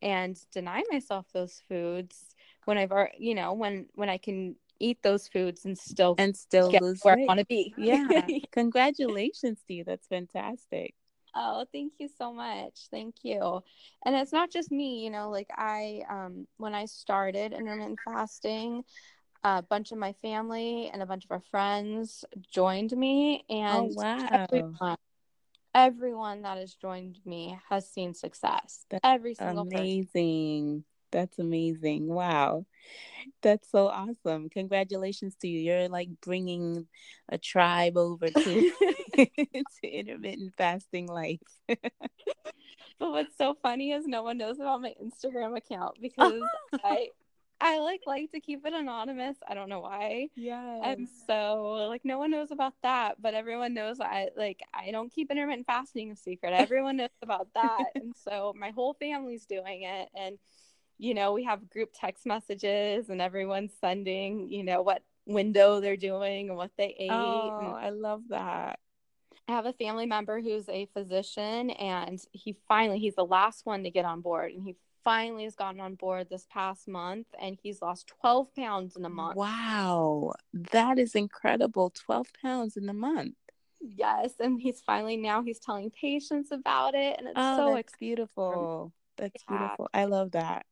[0.00, 5.28] and deny myself those foods when i've you know when when i can eat those
[5.28, 7.24] foods and still and still lose where weight.
[7.24, 7.74] I want to be.
[7.78, 8.26] Yeah.
[8.52, 9.84] Congratulations to you.
[9.84, 10.94] That's fantastic.
[11.34, 12.88] Oh, thank you so much.
[12.90, 13.62] Thank you.
[14.04, 18.84] And it's not just me, you know, like I um when I started intermittent fasting,
[19.44, 23.96] a bunch of my family and a bunch of our friends joined me Oh and
[23.96, 24.28] wow.
[24.32, 24.96] everyone
[25.74, 28.84] everyone that has joined me has seen success.
[28.90, 30.84] That's Every single person.
[31.10, 32.06] That's amazing.
[32.06, 32.66] Wow.
[33.42, 34.48] That's so awesome.
[34.50, 35.60] Congratulations to you.
[35.60, 36.86] You're like bringing
[37.28, 38.72] a tribe over to,
[39.16, 41.40] to intermittent fasting life.
[42.98, 46.42] But what's so funny is no one knows about my Instagram account because
[46.84, 47.10] I
[47.60, 49.36] I like like to keep it anonymous.
[49.48, 50.28] I don't know why.
[50.36, 50.80] Yeah.
[50.82, 55.12] And so like no one knows about that, but everyone knows I like I don't
[55.12, 56.52] keep intermittent fasting a secret.
[56.52, 57.84] Everyone knows about that.
[57.94, 60.38] and so my whole family's doing it and
[60.98, 65.96] you know, we have group text messages and everyone's sending, you know, what window they're
[65.96, 67.10] doing and what they ate.
[67.10, 68.80] Oh, and I love that.
[69.46, 73.84] I have a family member who's a physician and he finally he's the last one
[73.84, 77.56] to get on board and he finally has gotten on board this past month and
[77.62, 79.36] he's lost 12 pounds in a month.
[79.36, 80.34] Wow.
[80.52, 81.90] That is incredible.
[81.90, 83.36] 12 pounds in a month.
[83.80, 87.94] Yes, and he's finally now he's telling patients about it and it's oh, so that's
[87.98, 88.92] beautiful.
[89.16, 89.58] That's yeah.
[89.58, 89.88] beautiful.
[89.94, 90.66] I love that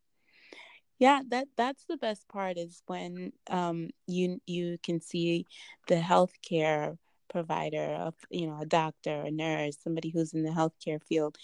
[0.98, 5.46] yeah that that's the best part is when um you you can see
[5.88, 6.96] the healthcare
[7.28, 11.36] provider of you know a doctor a nurse somebody who's in the healthcare field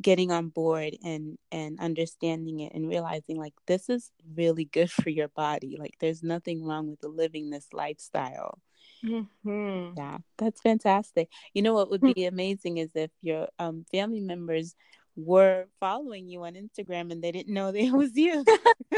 [0.00, 5.10] getting on board and and understanding it and realizing like this is really good for
[5.10, 5.76] your body.
[5.78, 8.60] Like there's nothing wrong with living this lifestyle.
[9.04, 9.92] Mm-hmm.
[9.96, 11.28] yeah that's fantastic.
[11.54, 14.74] You know what would be amazing is if your um, family members
[15.18, 18.44] were following you on Instagram and they didn't know that it was you.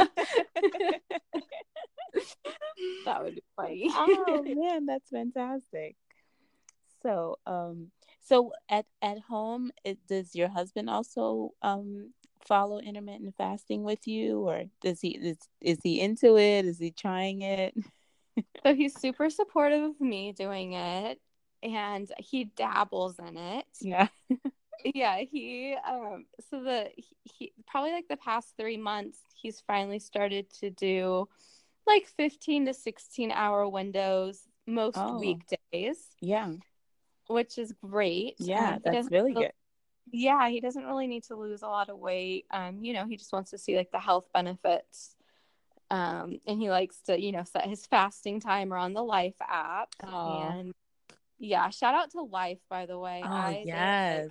[3.05, 3.87] that would be funny.
[3.91, 5.97] oh man, that's fantastic.
[7.03, 12.13] So, um, so at at home, it, does your husband also um
[12.47, 16.67] follow intermittent fasting with you, or does he is is he into it?
[16.67, 17.75] Is he trying it?
[18.63, 21.19] so he's super supportive of me doing it,
[21.63, 23.65] and he dabbles in it.
[23.81, 24.09] Yeah
[24.85, 29.99] yeah he um so the he, he, probably like the past three months he's finally
[29.99, 31.29] started to do
[31.87, 35.19] like 15 to 16 hour windows most oh.
[35.19, 35.99] weekdays.
[36.21, 36.53] Yeah.
[37.27, 38.35] Which is great.
[38.39, 39.53] Yeah um, that's really good.
[40.13, 42.47] Yeah he doesn't really need to lose a lot of weight.
[42.51, 45.17] Um you know he just wants to see like the health benefits.
[45.91, 49.89] Um and he likes to you know set his fasting timer on the life app.
[50.05, 50.49] Oh.
[50.51, 50.73] and
[51.39, 53.23] yeah shout out to life by the way.
[53.25, 54.29] Oh I, yes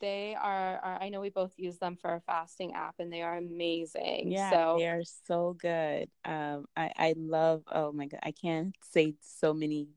[0.00, 3.22] they are, are, i know we both use them for our fasting app and they
[3.22, 4.32] are amazing.
[4.32, 6.08] Yeah so they are so good.
[6.24, 9.88] Um i i love oh my god i can't say so many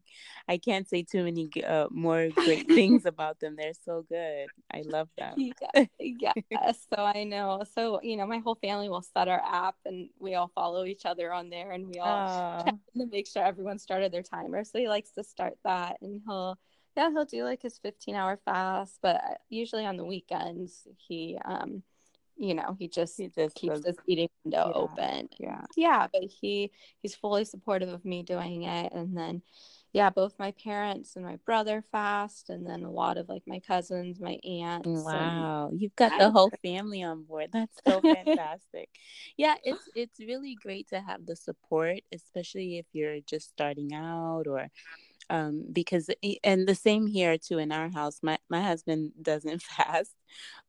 [0.48, 3.56] i can't say too many uh, more great things about them.
[3.56, 4.50] They're so good.
[4.74, 5.36] I love them.
[5.38, 6.34] Yeah, yeah
[6.94, 7.63] so i know.
[7.74, 11.06] So you know my whole family will set our app and we all follow each
[11.06, 14.63] other on there and we all check to make sure everyone started their timer.
[14.63, 16.58] So he likes to start that and he'll
[16.96, 21.84] yeah, he'll do like his 15 hour fast, but usually on the weekends, he, um,
[22.38, 25.30] you know, he just, he just keeps does, his eating window yeah, open.
[25.38, 25.62] Yeah.
[25.78, 26.08] Yeah.
[26.12, 28.92] But he, he's fully supportive of me doing it.
[28.94, 29.42] And then,
[29.94, 33.60] yeah, both my parents and my brother fast, and then a lot of like my
[33.60, 34.88] cousins, my aunts.
[34.88, 37.50] Wow, you've got the whole family on board.
[37.52, 38.90] That's so fantastic.
[39.36, 44.48] yeah, it's it's really great to have the support, especially if you're just starting out
[44.48, 44.70] or
[45.32, 46.10] um, because
[46.44, 50.13] and the same here too in our house my my husband doesn't fast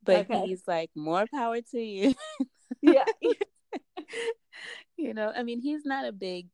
[0.03, 0.47] but okay.
[0.47, 2.15] he's like more power to you
[2.81, 3.05] yeah
[4.97, 6.47] you know i mean he's not a big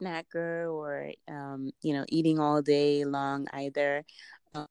[0.00, 4.04] snacker or um, you know eating all day long either.
[4.54, 4.66] Um,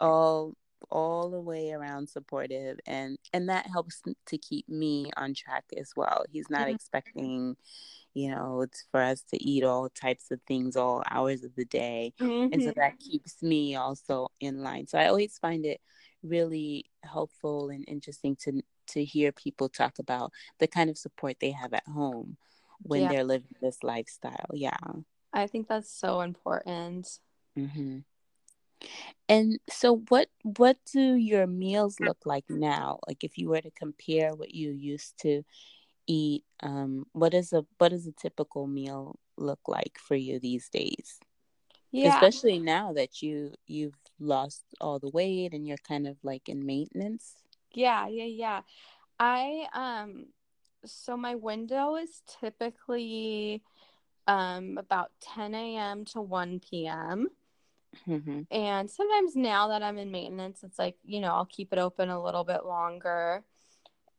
[0.00, 0.54] all
[0.90, 5.92] all the way around supportive and and that helps to keep me on track as
[5.96, 6.74] well he's not mm-hmm.
[6.74, 7.56] expecting
[8.14, 11.64] you know it's for us to eat all types of things all hours of the
[11.64, 12.52] day mm-hmm.
[12.52, 12.80] and so mm-hmm.
[12.80, 15.80] that keeps me also in line so i always find it
[16.22, 21.50] really helpful and interesting to to hear people talk about the kind of support they
[21.50, 22.36] have at home
[22.82, 23.08] when yeah.
[23.08, 24.76] they're living this lifestyle yeah
[25.32, 27.18] i think that's so important
[27.58, 27.98] mm-hmm.
[29.28, 32.98] And so what what do your meals look like now?
[33.06, 35.44] Like if you were to compare what you used to
[36.12, 40.68] eat, um, what is a what does a typical meal look like for you these
[40.68, 41.18] days?
[41.90, 42.14] Yeah.
[42.14, 46.64] Especially now that you you've lost all the weight and you're kind of like in
[46.64, 47.34] maintenance.
[47.74, 48.60] Yeah, yeah, yeah.
[49.18, 50.26] I um
[50.84, 53.62] so my window is typically
[54.26, 56.04] um about 10 a.m.
[56.06, 57.28] to 1 p.m.
[58.08, 58.42] Mm-hmm.
[58.50, 62.08] And sometimes now that I'm in maintenance, it's like, you know, I'll keep it open
[62.08, 63.44] a little bit longer.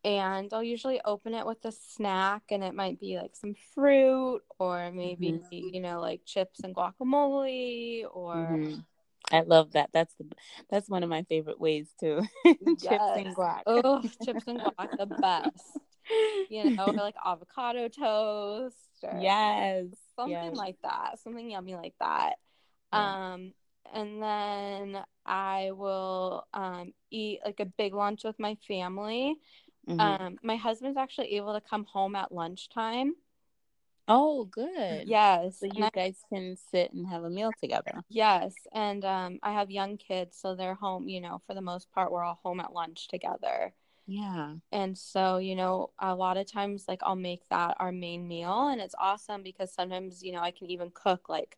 [0.04, 4.42] And I'll usually open it with a snack, and it might be like some fruit
[4.60, 5.74] or maybe, mm-hmm.
[5.74, 8.36] you know, like chips and guacamole or.
[8.36, 8.80] Mm-hmm.
[9.32, 9.90] I love that.
[9.94, 10.26] That's the
[10.70, 12.22] that's one of my favorite ways too.
[12.46, 13.62] chips and guac.
[13.66, 15.80] oh, chips and guac, the best.
[16.50, 18.76] You know, like avocado toast.
[19.02, 19.86] yes.
[20.18, 20.56] Something yes.
[20.56, 21.20] like that.
[21.24, 22.34] Something yummy like that.
[22.92, 23.34] Yeah.
[23.34, 23.54] Um,
[23.94, 29.36] and then I will um, eat like a big lunch with my family.
[29.88, 30.00] Mm-hmm.
[30.00, 33.14] Um, my husband's actually able to come home at lunchtime.
[34.08, 35.08] Oh, good.
[35.08, 35.60] Yes.
[35.60, 38.04] So you guys can sit and have a meal together.
[38.10, 38.54] Yes.
[38.74, 42.12] And um, I have young kids, so they're home, you know, for the most part,
[42.12, 43.74] we're all home at lunch together.
[44.06, 44.56] Yeah.
[44.74, 48.68] And so, you know, a lot of times, like, I'll make that our main meal.
[48.68, 51.58] And it's awesome because sometimes, you know, I can even cook like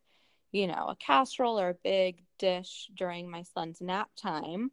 [0.52, 4.70] you know, a casserole or a big dish during my son's nap time.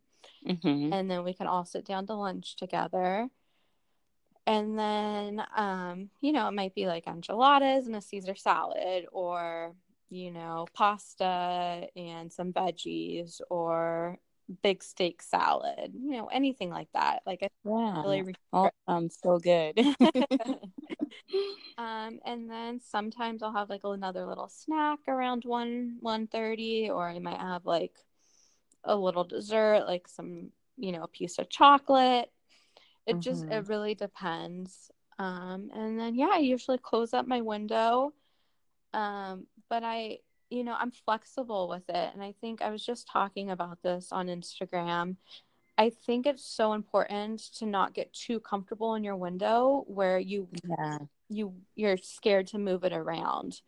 [0.47, 0.93] Mm-hmm.
[0.93, 3.27] And then we can all sit down to lunch together.
[4.45, 9.73] And then, um, you know, it might be like enchiladas and a Caesar salad, or,
[10.09, 14.19] you know, pasta and some veggies, or
[14.61, 17.21] big steak salad, you know, anything like that.
[17.25, 19.79] Like, it's yeah, really all sounds so good.
[21.77, 27.07] um, and then sometimes I'll have like another little snack around one one thirty, or
[27.07, 27.95] I might have like
[28.83, 32.29] a little dessert, like some, you know, a piece of chocolate.
[33.05, 33.19] It mm-hmm.
[33.21, 34.91] just it really depends.
[35.19, 38.13] Um, and then yeah, I usually close up my window.
[38.93, 42.11] Um, but I you know, I'm flexible with it.
[42.13, 45.15] And I think I was just talking about this on Instagram.
[45.79, 50.47] I think it's so important to not get too comfortable in your window where you
[50.69, 50.99] yeah.
[51.29, 53.61] you you're scared to move it around.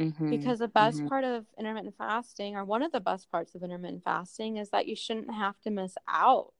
[0.00, 0.30] Mm-hmm.
[0.30, 1.08] Because the best mm-hmm.
[1.08, 4.88] part of intermittent fasting, or one of the best parts of intermittent fasting, is that
[4.88, 6.54] you shouldn't have to miss out.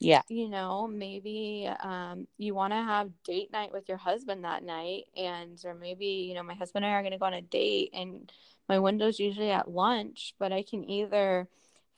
[0.00, 0.22] Yeah.
[0.28, 5.04] You know, maybe um, you want to have date night with your husband that night,
[5.16, 7.42] and or maybe you know my husband and I are going to go on a
[7.42, 8.30] date, and
[8.68, 11.48] my window's usually at lunch, but I can either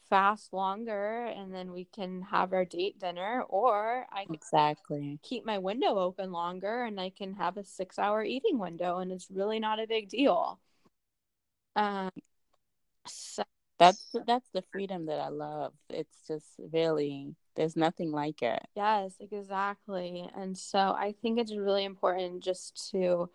[0.09, 5.59] fast longer and then we can have our date dinner, or I exactly keep my
[5.59, 9.61] window open longer and I can have a six hour eating window, and it's really
[9.61, 10.59] not a big deal.
[11.77, 12.11] Um,
[13.07, 13.45] so
[13.81, 15.73] that's that's the freedom that I love.
[15.89, 18.61] It's just really there's nothing like it.
[18.77, 20.29] Yes, exactly.
[20.37, 23.29] And so I think it's really important just to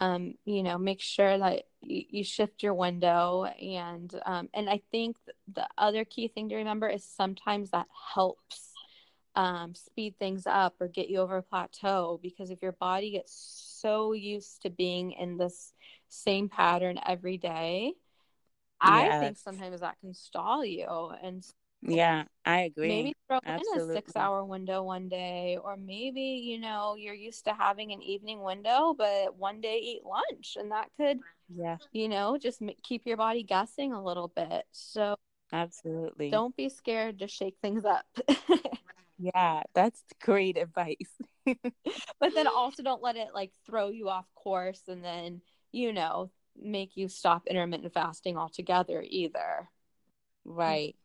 [0.00, 3.44] um, you know, make sure that you, you shift your window.
[3.44, 5.16] And um, and I think
[5.52, 8.72] the other key thing to remember is sometimes that helps
[9.34, 13.32] um, speed things up or get you over a plateau because if your body gets
[13.80, 15.72] so used to being in this
[16.08, 17.94] same pattern every day,
[18.84, 19.14] yes.
[19.14, 21.12] I think sometimes that can stall you.
[21.22, 21.44] And
[21.82, 22.88] yeah, I agree.
[22.88, 23.82] Maybe throw Absolutely.
[23.82, 27.92] in a six hour window one day, or maybe, you know, you're used to having
[27.92, 31.18] an evening window, but one day eat lunch, and that could,
[31.54, 34.64] yeah, you know, just keep your body guessing a little bit.
[34.72, 35.16] So,
[35.52, 36.30] Absolutely.
[36.30, 38.06] Don't be scared to shake things up.
[39.18, 40.96] yeah, that's great advice.
[41.44, 46.30] but then also don't let it like throw you off course and then, you know,
[46.60, 49.68] make you stop intermittent fasting altogether either.
[50.44, 50.96] Right.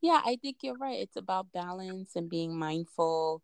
[0.00, 0.98] Yeah, I think you're right.
[1.00, 3.42] It's about balance and being mindful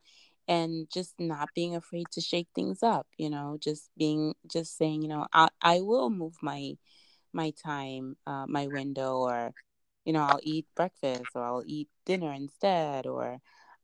[0.48, 5.02] and just not being afraid to shake things up, you know, just being just saying,
[5.02, 6.76] you know, I I will move my
[7.32, 9.54] my time, uh, my window or
[10.04, 13.40] you know, I'll eat breakfast or I'll eat dinner instead or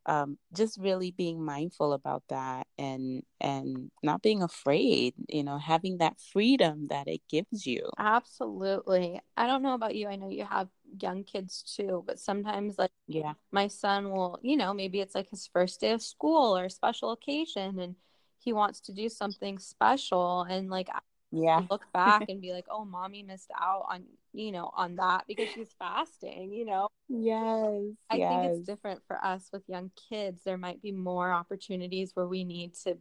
[0.07, 5.99] um, just really being mindful about that and and not being afraid you know having
[5.99, 7.89] that freedom that it gives you.
[7.99, 9.21] Absolutely.
[9.37, 10.09] I don't know about you.
[10.09, 10.69] I know you have
[11.01, 13.35] young kids too but sometimes like yeah.
[13.53, 16.71] my son will you know maybe it's like his first day of school or a
[16.71, 17.95] special occasion and
[18.41, 20.89] he wants to do something special and like
[21.33, 25.25] yeah look back and be like oh mommy missed out on you know on that
[25.29, 28.29] because she's fasting you know yes i yes.
[28.29, 32.45] think it's different for us with young kids there might be more opportunities where we
[32.45, 32.97] need to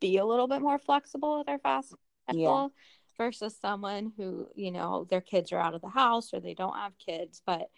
[0.00, 1.94] be a little bit more flexible with our fast
[2.32, 2.68] yeah.
[3.18, 6.76] versus someone who you know their kids are out of the house or they don't
[6.76, 7.68] have kids but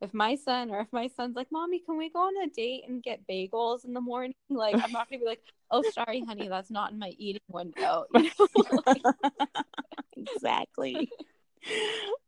[0.00, 2.84] if my son or if my son's like, Mommy, can we go on a date
[2.88, 4.34] and get bagels in the morning?
[4.48, 8.04] Like, I'm not gonna be like, Oh, sorry, honey, that's not in my eating window.
[8.14, 8.94] You know?
[10.16, 11.10] exactly.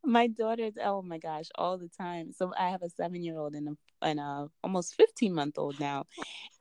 [0.05, 2.33] my daughter's oh my gosh, all the time.
[2.33, 5.79] So I have a seven year old and a and a almost 15 month old
[5.79, 6.07] now.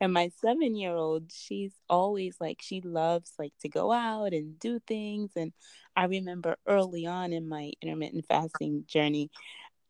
[0.00, 4.58] And my seven year old, she's always like she loves like to go out and
[4.58, 5.32] do things.
[5.36, 5.52] And
[5.96, 9.30] I remember early on in my intermittent fasting journey,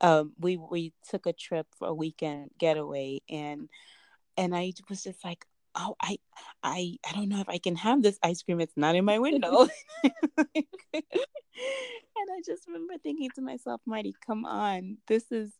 [0.01, 3.69] um, we we took a trip for a weekend getaway and
[4.37, 5.45] and I was just like,
[5.75, 6.17] oh, I
[6.63, 8.61] I I don't know if I can have this ice cream.
[8.61, 9.67] It's not in my window.
[10.03, 10.13] and
[10.93, 15.51] I just remember thinking to myself, Martie, come on, this is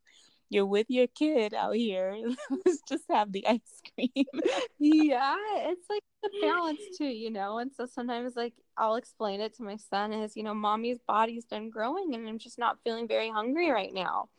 [0.49, 2.17] you're with your kid out here.
[2.65, 4.25] Let's just have the ice cream.
[4.79, 5.35] yeah,
[5.67, 7.59] it's like the balance too, you know.
[7.59, 11.45] And so sometimes, like, I'll explain it to my son as, you know, mommy's body's
[11.45, 14.29] done growing and I'm just not feeling very hungry right now.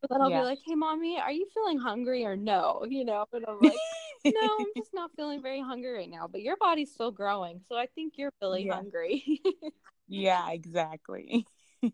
[0.00, 0.40] So then I'll yeah.
[0.40, 2.84] be like, hey, mommy, are you feeling hungry or no?
[2.90, 3.76] You know, and I'm like,
[4.24, 7.60] no, I'm just not feeling very hungry right now, but your body's still growing.
[7.68, 8.74] So I think you're really yeah.
[8.74, 9.40] hungry.
[10.08, 11.46] yeah, exactly.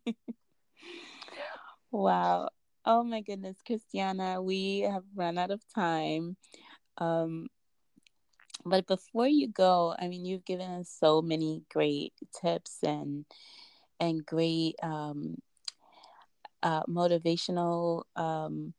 [1.91, 2.49] wow.
[2.87, 6.37] Oh my goodness, Christiana, we have run out of time.
[6.99, 7.49] Um,
[8.65, 13.25] but before you go, I mean, you've given us so many great tips and
[14.01, 15.37] and great um,
[16.63, 18.75] uh, motivational um,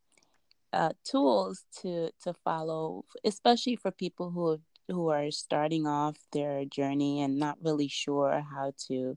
[0.72, 7.22] uh, tools to to follow, especially for people who who are starting off their journey
[7.22, 9.16] and not really sure how to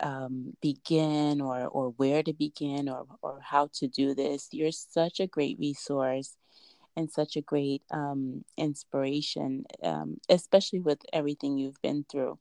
[0.00, 4.48] um, begin or, or where to begin or, or how to do this.
[4.52, 6.36] You're such a great resource
[6.96, 12.38] and such a great um, inspiration, um, especially with everything you've been through.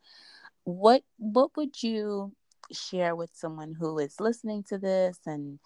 [0.64, 2.34] What what would you
[2.72, 5.60] share with someone who is listening to this and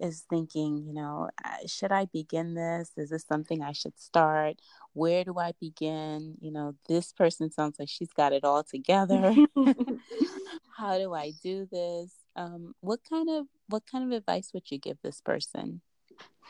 [0.00, 1.28] is thinking, you know,
[1.66, 2.90] should I begin this?
[2.96, 4.56] Is this something I should start?
[4.94, 6.36] Where do I begin?
[6.40, 9.36] You know, this person sounds like she's got it all together.
[10.76, 12.12] How do I do this?
[12.34, 15.82] Um, what kind of what kind of advice would you give this person?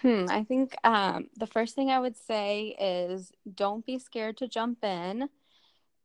[0.03, 4.49] Hmm, I think um, the first thing I would say is don't be scared to
[4.49, 5.29] jump in.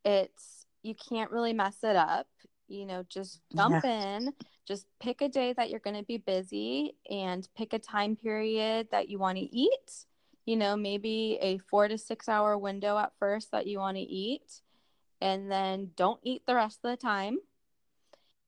[0.04, 2.28] It's you can't really mess it up
[2.68, 4.16] you know just jump yeah.
[4.16, 4.34] in
[4.68, 8.88] just pick a day that you're going to be busy and pick a time period
[8.91, 10.06] that you want to eat
[10.46, 14.04] you know maybe a four to six hour window at first that you want to
[14.04, 14.62] eat
[15.22, 17.38] and then don't eat the rest of the time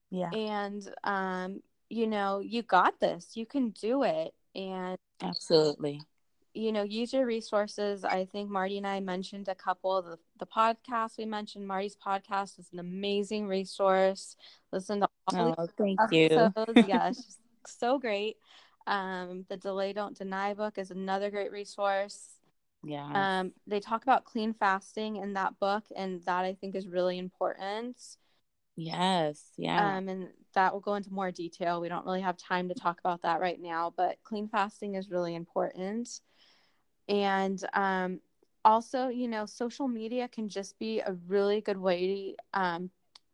[0.10, 6.02] yeah and um you know you got this you can do it and absolutely
[6.58, 8.04] you know, use your resources.
[8.04, 11.68] I think Martie and I mentioned a couple of the, the podcasts we mentioned.
[11.68, 14.36] Martie's podcast is an amazing resource.
[14.72, 16.54] Listen to all oh, thank episodes.
[16.76, 16.84] you.
[16.88, 17.38] yeah, it's
[17.68, 18.38] so great.
[18.88, 22.20] Um, the Delay Don't Deny book is another great resource.
[22.84, 23.40] Yeah.
[23.40, 27.20] Um, they talk about clean fasting in that book, and that I think is really
[27.20, 27.98] important.
[28.76, 29.44] Yes.
[29.58, 29.98] Yeah.
[29.98, 31.80] Um, and that will go into more detail.
[31.80, 35.10] We don't really have time to talk about that right now, but clean fasting is
[35.10, 36.10] really important
[37.10, 38.20] and um,
[38.66, 42.90] also you know social media can just be a really good way um,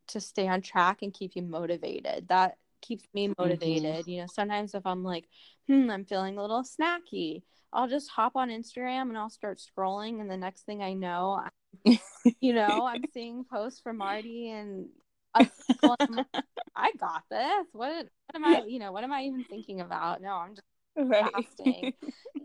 [0.07, 3.41] to stay on track and keep you motivated that keeps me mm-hmm.
[3.41, 4.09] motivated mm-hmm.
[4.09, 5.25] you know sometimes if i'm like
[5.67, 10.19] hmm i'm feeling a little snacky i'll just hop on instagram and i'll start scrolling
[10.19, 11.41] and the next thing i know
[11.85, 11.99] I,
[12.41, 14.87] you know i'm seeing posts from martie and
[16.75, 20.21] I got this what, what am i you know what am i even thinking about
[20.21, 20.63] no i'm just
[20.97, 21.31] right.
[21.33, 21.93] fasting.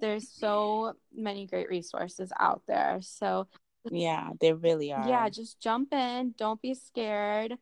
[0.00, 2.98] There's so many great resources out there.
[3.02, 3.46] So
[3.90, 5.08] yeah, there really are.
[5.08, 6.34] Yeah, just jump in.
[6.36, 7.54] Don't be scared.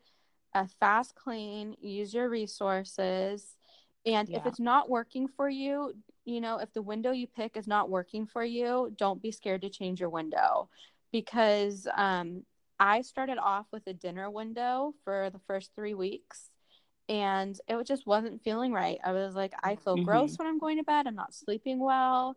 [0.55, 1.77] Uh, fast, clean.
[1.81, 3.57] Use your resources.
[4.05, 4.39] And yeah.
[4.39, 5.93] if it's not working for you,
[6.25, 9.63] you know, if the window you pick is not working for you, don't be scared
[9.63, 10.69] to change your window
[11.13, 12.45] because um,
[12.79, 16.51] I started off with a dinner window for the first three weeks
[17.09, 18.99] and it just wasn't feeling right.
[19.05, 20.05] I was like, I feel mm-hmm.
[20.05, 21.07] gross when I'm going to bed.
[21.07, 22.37] I'm not sleeping well.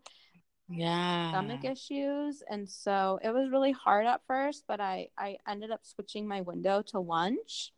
[0.68, 5.72] yeah stomach issues and so it was really hard at first but i i ended
[5.72, 7.72] up switching my window to lunch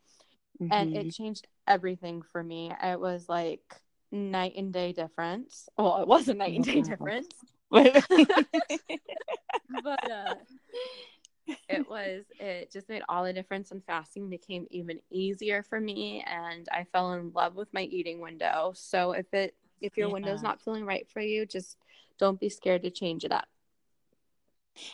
[0.61, 0.71] mm-hmm.
[0.71, 1.09] and it mm-hmm.
[1.09, 3.63] changed everything for me it was like
[4.11, 7.29] night and day difference well it was a night and day difference
[7.71, 8.05] but
[10.11, 10.35] uh,
[11.69, 16.25] it was it just made all the difference and fasting became even easier for me
[16.27, 18.73] and i fell in love with my eating window.
[18.75, 20.13] So if it if your yeah.
[20.13, 21.77] window's not feeling right for you just
[22.19, 23.47] don't be scared to change it up.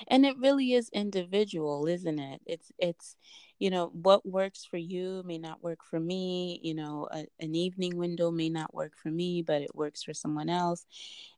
[0.09, 2.40] And it really is individual isn't it?
[2.46, 3.16] It's it's
[3.59, 7.54] you know what works for you may not work for me you know a, an
[7.54, 10.86] evening window may not work for me but it works for someone else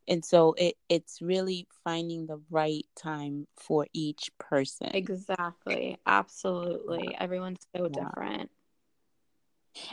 [0.09, 7.23] and so it it's really finding the right time for each person exactly absolutely yeah.
[7.23, 8.05] everyone's so yeah.
[8.05, 8.51] different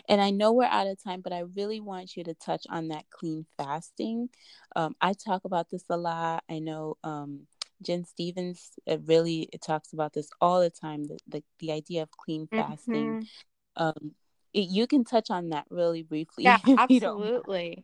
[0.09, 2.87] and I know we're out of time, but I really want you to touch on
[2.87, 4.29] that clean fasting.
[4.75, 6.43] Um, I talk about this a lot.
[6.49, 7.47] I know um,
[7.81, 8.55] Gin Stephan
[8.85, 11.05] it really it talks about this all the time.
[11.05, 13.21] The the, the idea of clean fasting.
[13.21, 13.83] Mm-hmm.
[13.83, 14.11] Um,
[14.53, 16.45] it, you can touch on that really briefly.
[16.45, 17.83] Yeah, absolutely.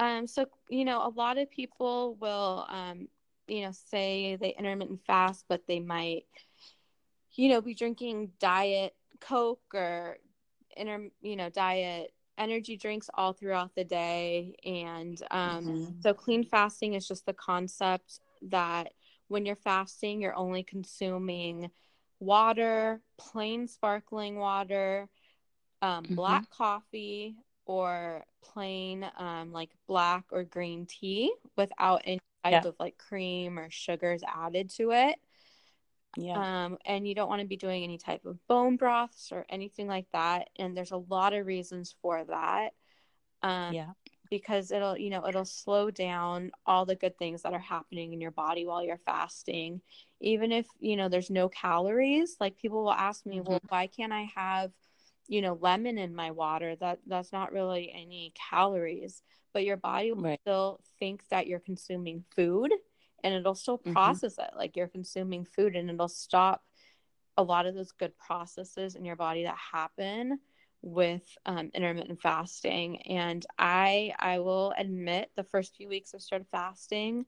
[0.00, 3.08] Um, so you know, a lot of people will, um,
[3.46, 6.26] you know, say they intermittent fast, but they might,
[7.34, 10.18] you know, be drinking diet Coke or
[10.76, 15.84] inter, you know, diet energy drinks all throughout the day, and um, mm-hmm.
[16.00, 18.92] so clean fasting is just the concept that
[19.34, 21.68] when you're fasting, you're only consuming
[22.20, 25.08] water, plain sparkling water,
[25.82, 26.14] um, mm-hmm.
[26.14, 27.34] black coffee,
[27.66, 32.68] or plain um, like black or green tea without any type yeah.
[32.68, 35.16] of like cream or sugars added to it.
[36.16, 36.66] Yeah.
[36.66, 39.88] Um, and you don't want to be doing any type of bone broths or anything
[39.88, 40.48] like that.
[40.60, 42.70] And there's a lot of reasons for that.
[43.42, 43.90] Um, yeah
[44.30, 48.20] because it'll you know it'll slow down all the good things that are happening in
[48.20, 49.80] your body while you're fasting
[50.20, 53.50] even if you know there's no calories like people will ask me mm-hmm.
[53.50, 54.70] well why can't i have
[55.28, 59.22] you know lemon in my water that that's not really any calories
[59.52, 60.40] but your body will right.
[60.42, 62.72] still think that you're consuming food
[63.22, 63.92] and it'll still mm-hmm.
[63.92, 64.54] process mm-hmm.
[64.54, 66.62] it like you're consuming food and it'll stop
[67.36, 70.38] a lot of those good processes in your body that happen
[70.84, 73.00] with um, intermittent fasting.
[73.02, 77.24] And i i will admit the first few weeks i started fasting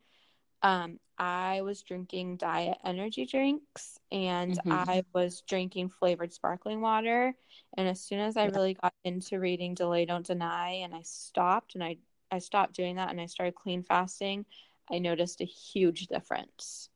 [0.62, 4.72] um, i was drinking diet energy drinks and mm-hmm.
[4.72, 7.34] i was drinking flavored sparkling water.
[7.76, 11.74] And as soon as i really got into reading delay don't deny and i stopped
[11.74, 11.96] and i
[12.30, 14.44] i stopped doing that and i started clean fasting
[14.90, 16.90] i noticed a huge difference.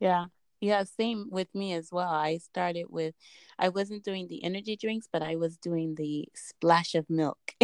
[0.00, 0.26] Yeah
[0.66, 2.08] yeah, same with me as well.
[2.08, 3.14] I started with,
[3.58, 7.38] I wasn't doing the energy drinks, but I was doing the splash of milk.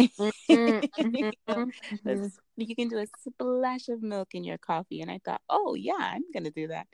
[0.49, 1.15] Mm-hmm.
[1.15, 1.65] you, know,
[2.05, 2.25] mm-hmm.
[2.55, 5.01] you can do a splash of milk in your coffee.
[5.01, 6.87] And I thought, oh, yeah, I'm going to do that.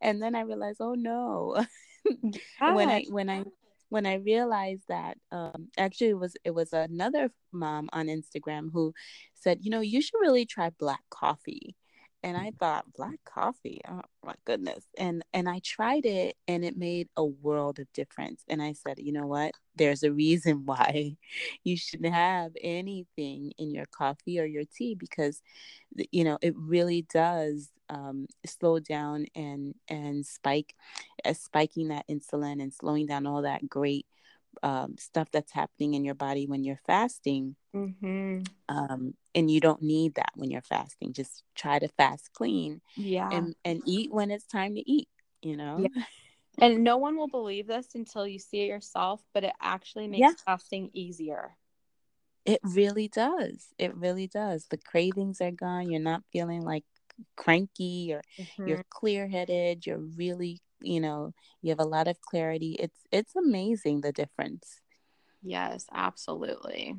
[0.00, 1.64] And then I realized, oh, no.
[2.60, 3.44] when I, when I,
[3.88, 8.92] when I realized that, um, actually it was it was another mom on Instagram who
[9.34, 11.76] said, you know, you should really try black coffee
[12.22, 14.84] and I thought black coffee, oh my goodness.
[14.98, 18.42] And and I tried it and it made a world of difference.
[18.48, 19.52] And I said, you know what?
[19.76, 21.16] There's a reason why
[21.64, 25.42] you shouldn't have anything in your coffee or your tea because
[26.10, 30.74] you know, it really does um, slow down and and spike
[31.24, 34.06] uh, spiking that insulin and slowing down all that great
[34.62, 37.56] um, stuff that's happening in your body when you're fasting.
[37.74, 38.42] Mm-hmm.
[38.68, 41.12] Um, and you don't need that when you're fasting.
[41.12, 42.80] Just try to fast clean.
[42.96, 43.28] Yeah.
[43.30, 45.08] And, and eat when it's time to eat,
[45.42, 45.78] you know?
[45.80, 46.02] Yeah.
[46.58, 50.20] And no one will believe this until you see it yourself, but it actually makes
[50.20, 50.32] yeah.
[50.44, 51.54] fasting easier.
[52.46, 53.66] It really does.
[53.76, 54.66] It really does.
[54.70, 55.90] The cravings are gone.
[55.90, 56.84] You're not feeling like
[57.36, 58.68] cranky or mm-hmm.
[58.68, 59.86] you're clear headed.
[59.86, 62.76] You're really you know you have a lot of clarity.
[62.78, 64.80] It's it's amazing the difference.
[65.42, 66.96] Yes absolutely.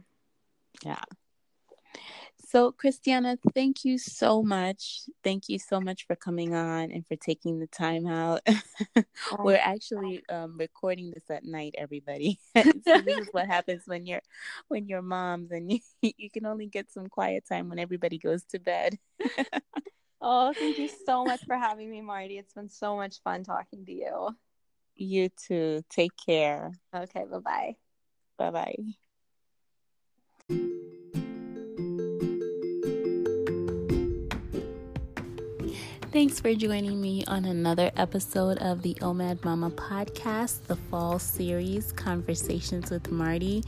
[0.83, 1.03] Yeah.
[2.49, 5.01] So christiana thank you so much.
[5.23, 8.41] Thank you so much for coming on and for taking the time out.
[9.39, 12.39] We're actually um, recording this at night everybody.
[12.55, 14.21] So this is what happens when you're
[14.69, 18.43] when you're moms and you, you can only get some quiet time when everybody goes
[18.45, 18.97] to bed
[20.21, 22.37] Oh, thank you so much for having me, Martie.
[22.37, 24.35] It's been so much fun talking to you.
[24.95, 25.83] You too.
[25.89, 26.71] Take care.
[26.95, 27.75] Okay, bye bye.
[28.37, 28.75] Bye bye.
[36.11, 41.91] Thanks for joining me on another episode of the OMAD Mama podcast, the fall series,
[41.91, 43.63] Conversations with Martie.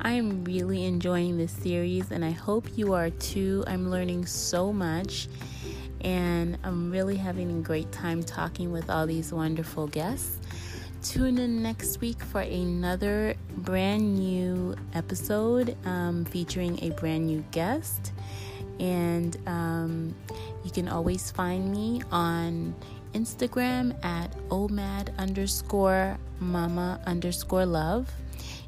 [0.00, 3.62] I am really enjoying this series and I hope you are too.
[3.68, 5.28] I'm learning so much
[6.04, 10.38] And I'm really having a great time talking with all these wonderful guests.
[11.02, 18.12] Tune in next week for another brand new episode um, featuring a brand new guest.
[18.78, 20.14] And um,
[20.62, 22.74] you can always find me on
[23.14, 28.10] Instagram at omad underscore mama underscore love.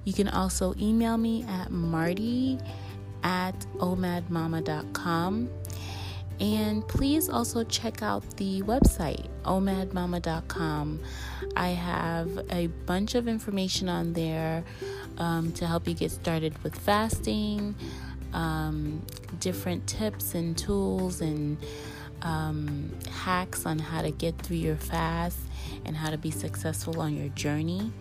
[0.05, 2.59] You can also email me at martie
[3.22, 5.51] at omadmama.com.
[6.39, 11.01] And please also check out the website, omadmama.com.
[11.57, 14.62] I have a bunch of information on there
[15.18, 17.74] um, to help you get started with fasting,
[18.34, 19.03] um,
[19.41, 21.57] different tips and tools and
[22.20, 25.39] um, hacks on how to get through your fast
[25.87, 27.93] and how to be successful on your journey.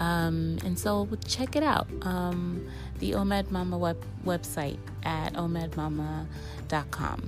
[0.00, 1.88] Um, and so check it out.
[2.02, 2.68] Um,
[2.98, 6.28] the OMAD Mama web- website at omadmama.com
[6.90, 7.18] com.